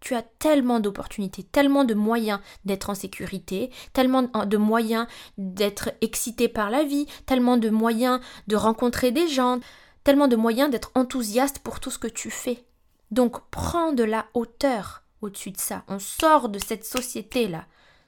Tu 0.00 0.14
as 0.16 0.22
tellement 0.22 0.80
d'opportunités, 0.80 1.44
tellement 1.44 1.84
de 1.84 1.94
moyens 1.94 2.40
d'être 2.64 2.90
en 2.90 2.94
sécurité, 2.94 3.70
tellement 3.92 4.22
de 4.22 4.56
moyens 4.56 5.06
d'être 5.38 5.90
excité 6.00 6.48
par 6.48 6.70
la 6.70 6.82
vie, 6.82 7.06
tellement 7.24 7.56
de 7.56 7.70
moyens 7.70 8.20
de 8.48 8.56
rencontrer 8.56 9.12
des 9.12 9.28
gens, 9.28 9.60
tellement 10.02 10.26
de 10.26 10.34
moyens 10.34 10.70
d'être 10.70 10.90
enthousiaste 10.96 11.60
pour 11.60 11.78
tout 11.78 11.90
ce 11.90 11.98
que 11.98 12.08
tu 12.08 12.30
fais. 12.30 12.64
Donc 13.12 13.50
prends 13.50 13.92
de 13.92 14.04
la 14.04 14.26
hauteur 14.32 15.04
au-dessus 15.20 15.50
de 15.50 15.60
ça. 15.60 15.84
On 15.86 15.98
sort 15.98 16.48
de 16.48 16.58
cette 16.58 16.86
société-là. 16.86 17.66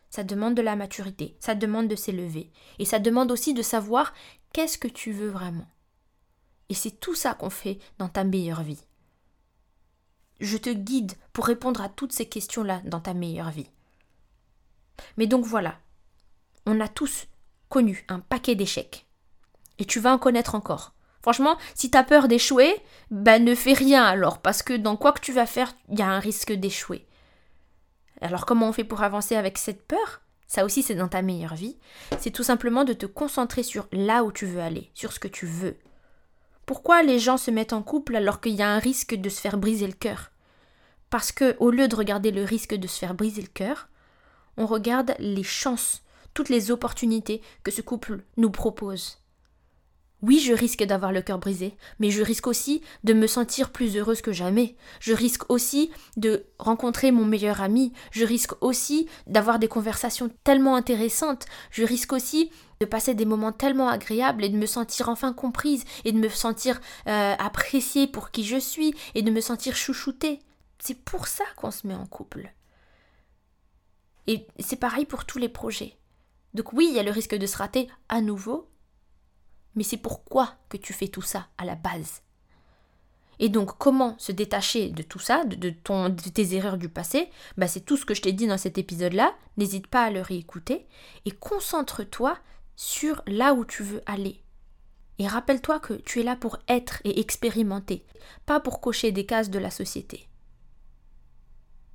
Ça 0.09 0.25
demande 0.25 0.55
de 0.55 0.63
la 0.63 0.77
maturité, 0.77 1.37
ça 1.41 1.55
demande 1.55 1.89
de 1.89 1.97
s'élever. 1.97 2.51
Et 2.79 2.87
ça 2.87 2.99
demande 2.99 3.31
aussi 3.31 3.53
de 3.53 3.63
savoir 3.63 4.15
qu'est-ce 4.53 4.79
que 4.79 4.89
tu 4.89 5.13
veux 5.13 5.29
vraiment. 5.29 5.69
Et 6.71 6.75
c'est 6.75 7.01
tout 7.01 7.15
ça 7.15 7.35
qu'on 7.35 7.51
fait 7.51 7.79
dans 7.99 8.09
ta 8.09 8.25
meilleure 8.25 8.63
vie. 8.63 8.81
Je 10.41 10.57
te 10.57 10.71
guide 10.71 11.13
pour 11.35 11.47
répondre 11.47 11.83
à 11.83 11.91
toutes 11.91 12.13
ces 12.13 12.27
questions-là 12.27 12.81
dans 12.87 13.01
ta 13.01 13.13
meilleure 13.13 13.51
vie. 13.51 13.69
Mais 15.19 15.27
donc 15.27 15.45
voilà, 15.45 15.79
on 16.65 16.81
a 16.81 16.89
tous 16.89 17.27
connu 17.69 18.07
un 18.09 18.21
paquet 18.21 18.55
d'échecs. 18.55 19.07
Et 19.79 19.85
tu 19.85 20.01
vas 20.01 20.15
en 20.15 20.19
connaître 20.19 20.55
encore. 20.55 20.94
Franchement, 21.25 21.57
si 21.75 21.91
tu 21.91 21.97
as 21.97 22.05
peur 22.05 22.29
d'échouer, 22.29 22.77
ben 23.11 23.43
ne 23.43 23.55
fais 23.55 23.73
rien 23.73 24.05
alors, 24.05 24.43
parce 24.43 24.63
que 24.63 24.75
dans 24.75 24.99
quoi 24.99 25.13
que 25.13 25.23
tu 25.23 25.33
vas 25.33 25.47
faire, 25.47 25.73
il 25.89 25.99
y 25.99 26.03
a 26.03 26.07
un 26.07 26.19
risque 26.19 26.53
d'échouer. 26.53 27.07
Alors 28.21 28.45
comment 28.45 28.69
on 28.69 28.73
fait 28.75 28.85
pour 28.85 29.03
avancer 29.03 29.35
avec 29.35 29.57
cette 29.57 29.89
peur? 29.89 30.21
Ça 30.49 30.67
aussi 30.67 30.83
c'est 30.83 30.95
dans 30.95 31.09
ta 31.09 31.23
meilleure 31.23 31.55
vie. 31.55 31.79
C'est 32.19 32.31
tout 32.31 32.43
simplement 32.43 32.85
de 32.85 32.93
te 32.93 33.07
concentrer 33.07 33.63
sur 33.63 33.89
là 33.91 34.23
où 34.23 34.33
tu 34.33 34.45
veux 34.45 34.61
aller, 34.61 34.91
sur 34.93 35.15
ce 35.15 35.19
que 35.19 35.27
tu 35.27 35.47
veux. 35.47 35.79
Pourquoi 36.67 37.03
les 37.03 37.19
gens 37.19 37.39
se 37.39 37.51
mettent 37.51 37.73
en 37.73 37.83
couple 37.83 38.17
alors 38.17 38.43
qu'il 38.43 38.57
y 38.57 38.61
a 38.61 38.69
un 38.69 38.79
risque 38.79 39.15
de 39.15 39.31
se 39.31 39.41
faire 39.41 39.57
briser 39.57 39.87
le 39.87 39.95
cœur? 39.95 40.31
Parce 41.09 41.33
que 41.33 41.57
au 41.59 41.71
lieu 41.71 41.89
de 41.89 41.97
regarder 41.97 42.33
le 42.33 42.45
risque 42.45 42.75
de 42.75 42.87
se 42.87 42.99
faire 42.99 43.15
briser 43.15 43.41
le 43.41 43.49
cœur, 43.49 43.89
on 44.59 44.67
regarde 44.67 45.15
les 45.19 45.43
chances, 45.43 46.03
toutes 46.35 46.51
les 46.51 46.71
opportunités 46.71 47.41
que 47.63 47.71
ce 47.71 47.81
couple 47.81 48.25
nous 48.37 48.51
propose. 48.51 49.24
Oui, 50.27 50.39
je 50.39 50.55
risque 50.55 50.83
d'avoir 50.83 51.13
le 51.13 51.21
cœur 51.21 51.39
brisé, 51.39 51.77
mais 51.99 52.11
je 52.11 52.23
risque 52.23 52.47
aussi 52.47 52.81
de 53.03 53.13
me 53.13 53.27
sentir 53.27 53.71
plus 53.71 53.95
heureuse 53.95 54.23
que 54.23 54.33
jamais. 54.33 54.75
Je 54.99 55.13
risque 55.13 55.51
aussi 55.51 55.91
de 56.17 56.47
rencontrer 56.59 57.13
mon 57.13 57.27
meilleur 57.27 57.61
ami. 57.61 57.93
Je 58.11 58.25
risque 58.25 58.53
aussi 58.63 59.07
d'avoir 59.27 59.59
des 59.59 59.69
conversations 59.69 60.31
tellement 60.43 60.77
intéressantes. 60.77 61.45
Je 61.71 61.85
risque 61.85 62.15
aussi 62.15 62.51
de 62.81 62.87
passer 62.87 63.13
des 63.13 63.27
moments 63.27 63.53
tellement 63.53 63.91
agréables 63.91 64.45
et 64.45 64.49
de 64.49 64.57
me 64.57 64.65
sentir 64.65 65.11
enfin 65.11 65.35
comprise 65.35 65.85
et 66.07 66.13
de 66.13 66.19
me 66.19 66.31
sentir 66.31 66.81
euh, 67.07 67.35
appréciée 67.39 68.07
pour 68.07 68.31
qui 68.31 68.45
je 68.45 68.57
suis 68.57 68.95
et 69.15 69.21
de 69.21 69.31
me 69.31 69.43
sentir 69.43 69.77
chouchoutée. 69.77 70.39
C'est 70.79 71.05
pour 71.05 71.27
ça 71.27 71.45
qu'on 71.57 71.71
se 71.71 71.87
met 71.87 71.95
en 71.95 72.07
couple. 72.07 72.51
Et 74.27 74.47
c'est 74.59 74.81
pareil 74.81 75.05
pour 75.05 75.27
tous 75.27 75.37
les 75.37 75.51
projets. 75.51 75.99
Donc 76.55 76.73
oui, 76.73 76.87
il 76.89 76.97
y 76.97 76.99
a 76.99 77.03
le 77.03 77.11
risque 77.11 77.35
de 77.35 77.47
se 77.47 77.59
rater 77.59 77.91
à 78.09 78.23
nouveau, 78.23 78.71
mais 79.75 79.85
c'est 79.85 79.97
pourquoi 79.97 80.55
que 80.69 80.77
tu 80.77 80.93
fais 80.93 81.09
tout 81.09 81.23
ça 81.23 81.49
à 81.59 81.65
la 81.65 81.75
base? 81.75 82.23
Et 83.39 83.49
donc, 83.49 83.77
comment 83.79 84.17
se 84.19 84.33
détacher 84.33 84.91
de 84.91 85.03
tout 85.03 85.19
ça, 85.19 85.45
de, 85.45 85.71
tes 85.71 86.55
erreurs 86.55 86.79
du 86.79 86.89
passé? 86.89 87.31
Bah, 87.57 87.67
C'est 87.67 87.81
tout 87.81 87.97
ce 87.97 88.05
que 88.05 88.15
je 88.15 88.23
t'ai 88.23 88.33
dit 88.33 88.47
dans 88.47 88.59
cet 88.59 88.79
épisode-là. 88.79 89.35
N'hésite 89.57 89.87
pas 89.87 90.05
à 90.05 90.11
le 90.11 90.21
réécouter 90.21 90.87
et 91.25 91.31
concentre-toi 91.33 92.39
sur 92.77 93.23
là 93.27 93.55
où 93.55 93.65
tu 93.65 93.83
veux 93.83 94.03
aller. 94.07 94.41
Et 95.19 95.29
rappelle-toi 95.29 95.81
que 95.81 95.95
tu 95.95 96.21
es 96.21 96.25
là 96.25 96.37
pour 96.37 96.59
être 96.69 97.01
et 97.05 97.21
expérimenter, 97.21 98.05
pas 98.47 98.61
pour 98.61 98.81
cocher 98.81 99.13
des 99.13 99.27
cases 99.27 99.51
de 99.51 99.61
la 99.61 99.71
société. 99.71 100.29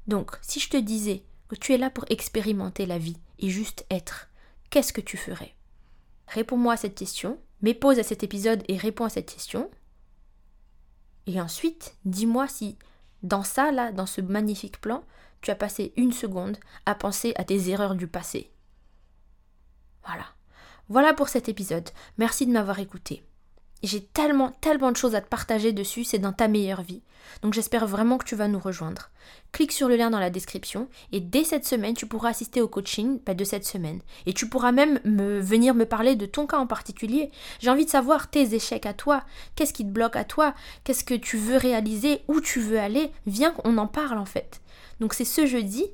Donc, 0.07 0.37
si 0.41 0.59
je 0.59 0.69
te 0.69 0.77
disais 0.77 1.23
que 1.49 1.55
tu 1.55 1.73
es 1.73 1.77
là 1.77 1.89
pour 1.89 2.05
expérimenter 2.09 2.85
la 2.85 2.97
vie 2.97 3.17
et 3.39 3.49
juste 3.49 3.85
être, 3.89 4.29
qu'est-ce 4.69 4.93
que 4.93 5.01
tu 5.01 5.17
ferais? 5.17 5.53
Réponds-moi 6.27 6.73
à 6.73 6.77
cette 6.77 6.95
question 6.95 7.39
Mets 7.61 7.73
pause 7.73 7.99
à 7.99 8.03
cet 8.03 8.23
épisode 8.23 8.63
et 8.67 8.77
réponds 8.77 9.05
à 9.05 9.09
cette 9.09 9.31
question. 9.31 9.69
Et 11.27 11.39
ensuite, 11.41 11.95
dis-moi 12.05 12.47
si 12.47 12.77
dans 13.21 13.43
ça, 13.43 13.71
là, 13.71 13.91
dans 13.91 14.05
ce 14.05 14.21
magnifique 14.21 14.79
plan, 14.79 15.03
tu 15.41 15.51
as 15.51 15.55
passé 15.55 15.93
une 15.97 16.11
seconde 16.11 16.57
à 16.85 16.95
penser 16.95 17.33
à 17.35 17.43
tes 17.43 17.69
erreurs 17.69 17.95
du 17.95 18.07
passé. 18.07 18.49
Voilà. 20.05 20.25
Voilà 20.87 21.13
pour 21.13 21.29
cet 21.29 21.49
épisode. 21.49 21.89
Merci 22.17 22.47
de 22.47 22.51
m'avoir 22.51 22.79
écouté. 22.79 23.23
J'ai 23.83 24.03
tellement, 24.03 24.51
tellement 24.61 24.91
de 24.91 24.97
choses 24.97 25.15
à 25.15 25.21
te 25.21 25.29
partager 25.29 25.71
dessus, 25.71 26.03
c'est 26.03 26.19
dans 26.19 26.33
ta 26.33 26.47
meilleure 26.47 26.81
vie. 26.81 27.01
Donc 27.41 27.53
j'espère 27.53 27.87
vraiment 27.87 28.17
que 28.17 28.25
tu 28.25 28.35
vas 28.35 28.47
nous 28.47 28.59
rejoindre. 28.59 29.09
Clique 29.51 29.71
sur 29.71 29.87
le 29.87 29.95
lien 29.95 30.09
dans 30.09 30.19
la 30.19 30.29
description 30.29 30.89
et 31.11 31.19
dès 31.19 31.43
cette 31.43 31.65
semaine, 31.65 31.95
tu 31.95 32.05
pourras 32.05 32.29
assister 32.29 32.61
au 32.61 32.67
coaching 32.67 33.19
bah, 33.25 33.33
de 33.33 33.43
cette 33.43 33.65
semaine. 33.65 34.01
Et 34.25 34.33
tu 34.33 34.49
pourras 34.49 34.71
même 34.71 34.99
me, 35.05 35.39
venir 35.39 35.73
me 35.75 35.85
parler 35.85 36.15
de 36.15 36.25
ton 36.25 36.47
cas 36.47 36.57
en 36.57 36.67
particulier. 36.67 37.31
J'ai 37.59 37.69
envie 37.69 37.85
de 37.85 37.89
savoir 37.89 38.29
tes 38.29 38.53
échecs 38.53 38.85
à 38.85 38.93
toi, 38.93 39.23
qu'est-ce 39.55 39.73
qui 39.73 39.85
te 39.85 39.91
bloque 39.91 40.15
à 40.15 40.25
toi, 40.25 40.53
qu'est-ce 40.83 41.03
que 41.03 41.13
tu 41.13 41.37
veux 41.37 41.57
réaliser, 41.57 42.21
où 42.27 42.41
tu 42.41 42.59
veux 42.59 42.79
aller? 42.79 43.11
Viens 43.25 43.51
qu'on 43.51 43.77
en 43.77 43.87
parle 43.87 44.17
en 44.17 44.25
fait. 44.25 44.61
Donc 44.99 45.13
c'est 45.13 45.25
ce 45.25 45.45
jeudi 45.45 45.85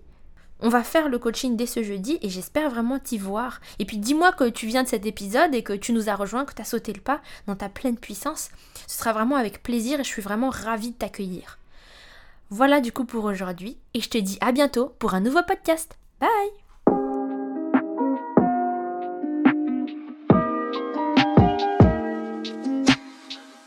on 0.61 0.69
va 0.69 0.83
faire 0.83 1.09
le 1.09 1.19
coaching 1.19 1.55
dès 1.55 1.65
ce 1.65 1.83
jeudi 1.83 2.17
et 2.21 2.29
j'espère 2.29 2.69
vraiment 2.69 2.99
t'y 2.99 3.17
voir. 3.17 3.59
Et 3.79 3.85
puis 3.85 3.97
dis-moi 3.97 4.31
que 4.31 4.49
tu 4.49 4.67
viens 4.67 4.83
de 4.83 4.87
cet 4.87 5.05
épisode 5.05 5.53
et 5.53 5.63
que 5.63 5.73
tu 5.73 5.91
nous 5.91 6.09
as 6.09 6.15
rejoints, 6.15 6.45
que 6.45 6.53
tu 6.53 6.61
as 6.61 6.65
sauté 6.65 6.93
le 6.93 7.01
pas 7.01 7.21
dans 7.47 7.55
ta 7.55 7.69
pleine 7.69 7.97
puissance. 7.97 8.49
Ce 8.87 8.97
sera 8.97 9.13
vraiment 9.13 9.35
avec 9.35 9.61
plaisir 9.61 9.99
et 9.99 10.03
je 10.03 10.09
suis 10.09 10.21
vraiment 10.21 10.49
ravie 10.49 10.91
de 10.91 10.95
t'accueillir. 10.95 11.59
Voilà 12.49 12.79
du 12.79 12.91
coup 12.91 13.05
pour 13.05 13.25
aujourd'hui 13.25 13.77
et 13.93 14.01
je 14.01 14.09
te 14.09 14.17
dis 14.17 14.37
à 14.39 14.51
bientôt 14.51 14.93
pour 14.99 15.13
un 15.13 15.19
nouveau 15.19 15.43
podcast. 15.43 15.97
Bye 16.19 16.64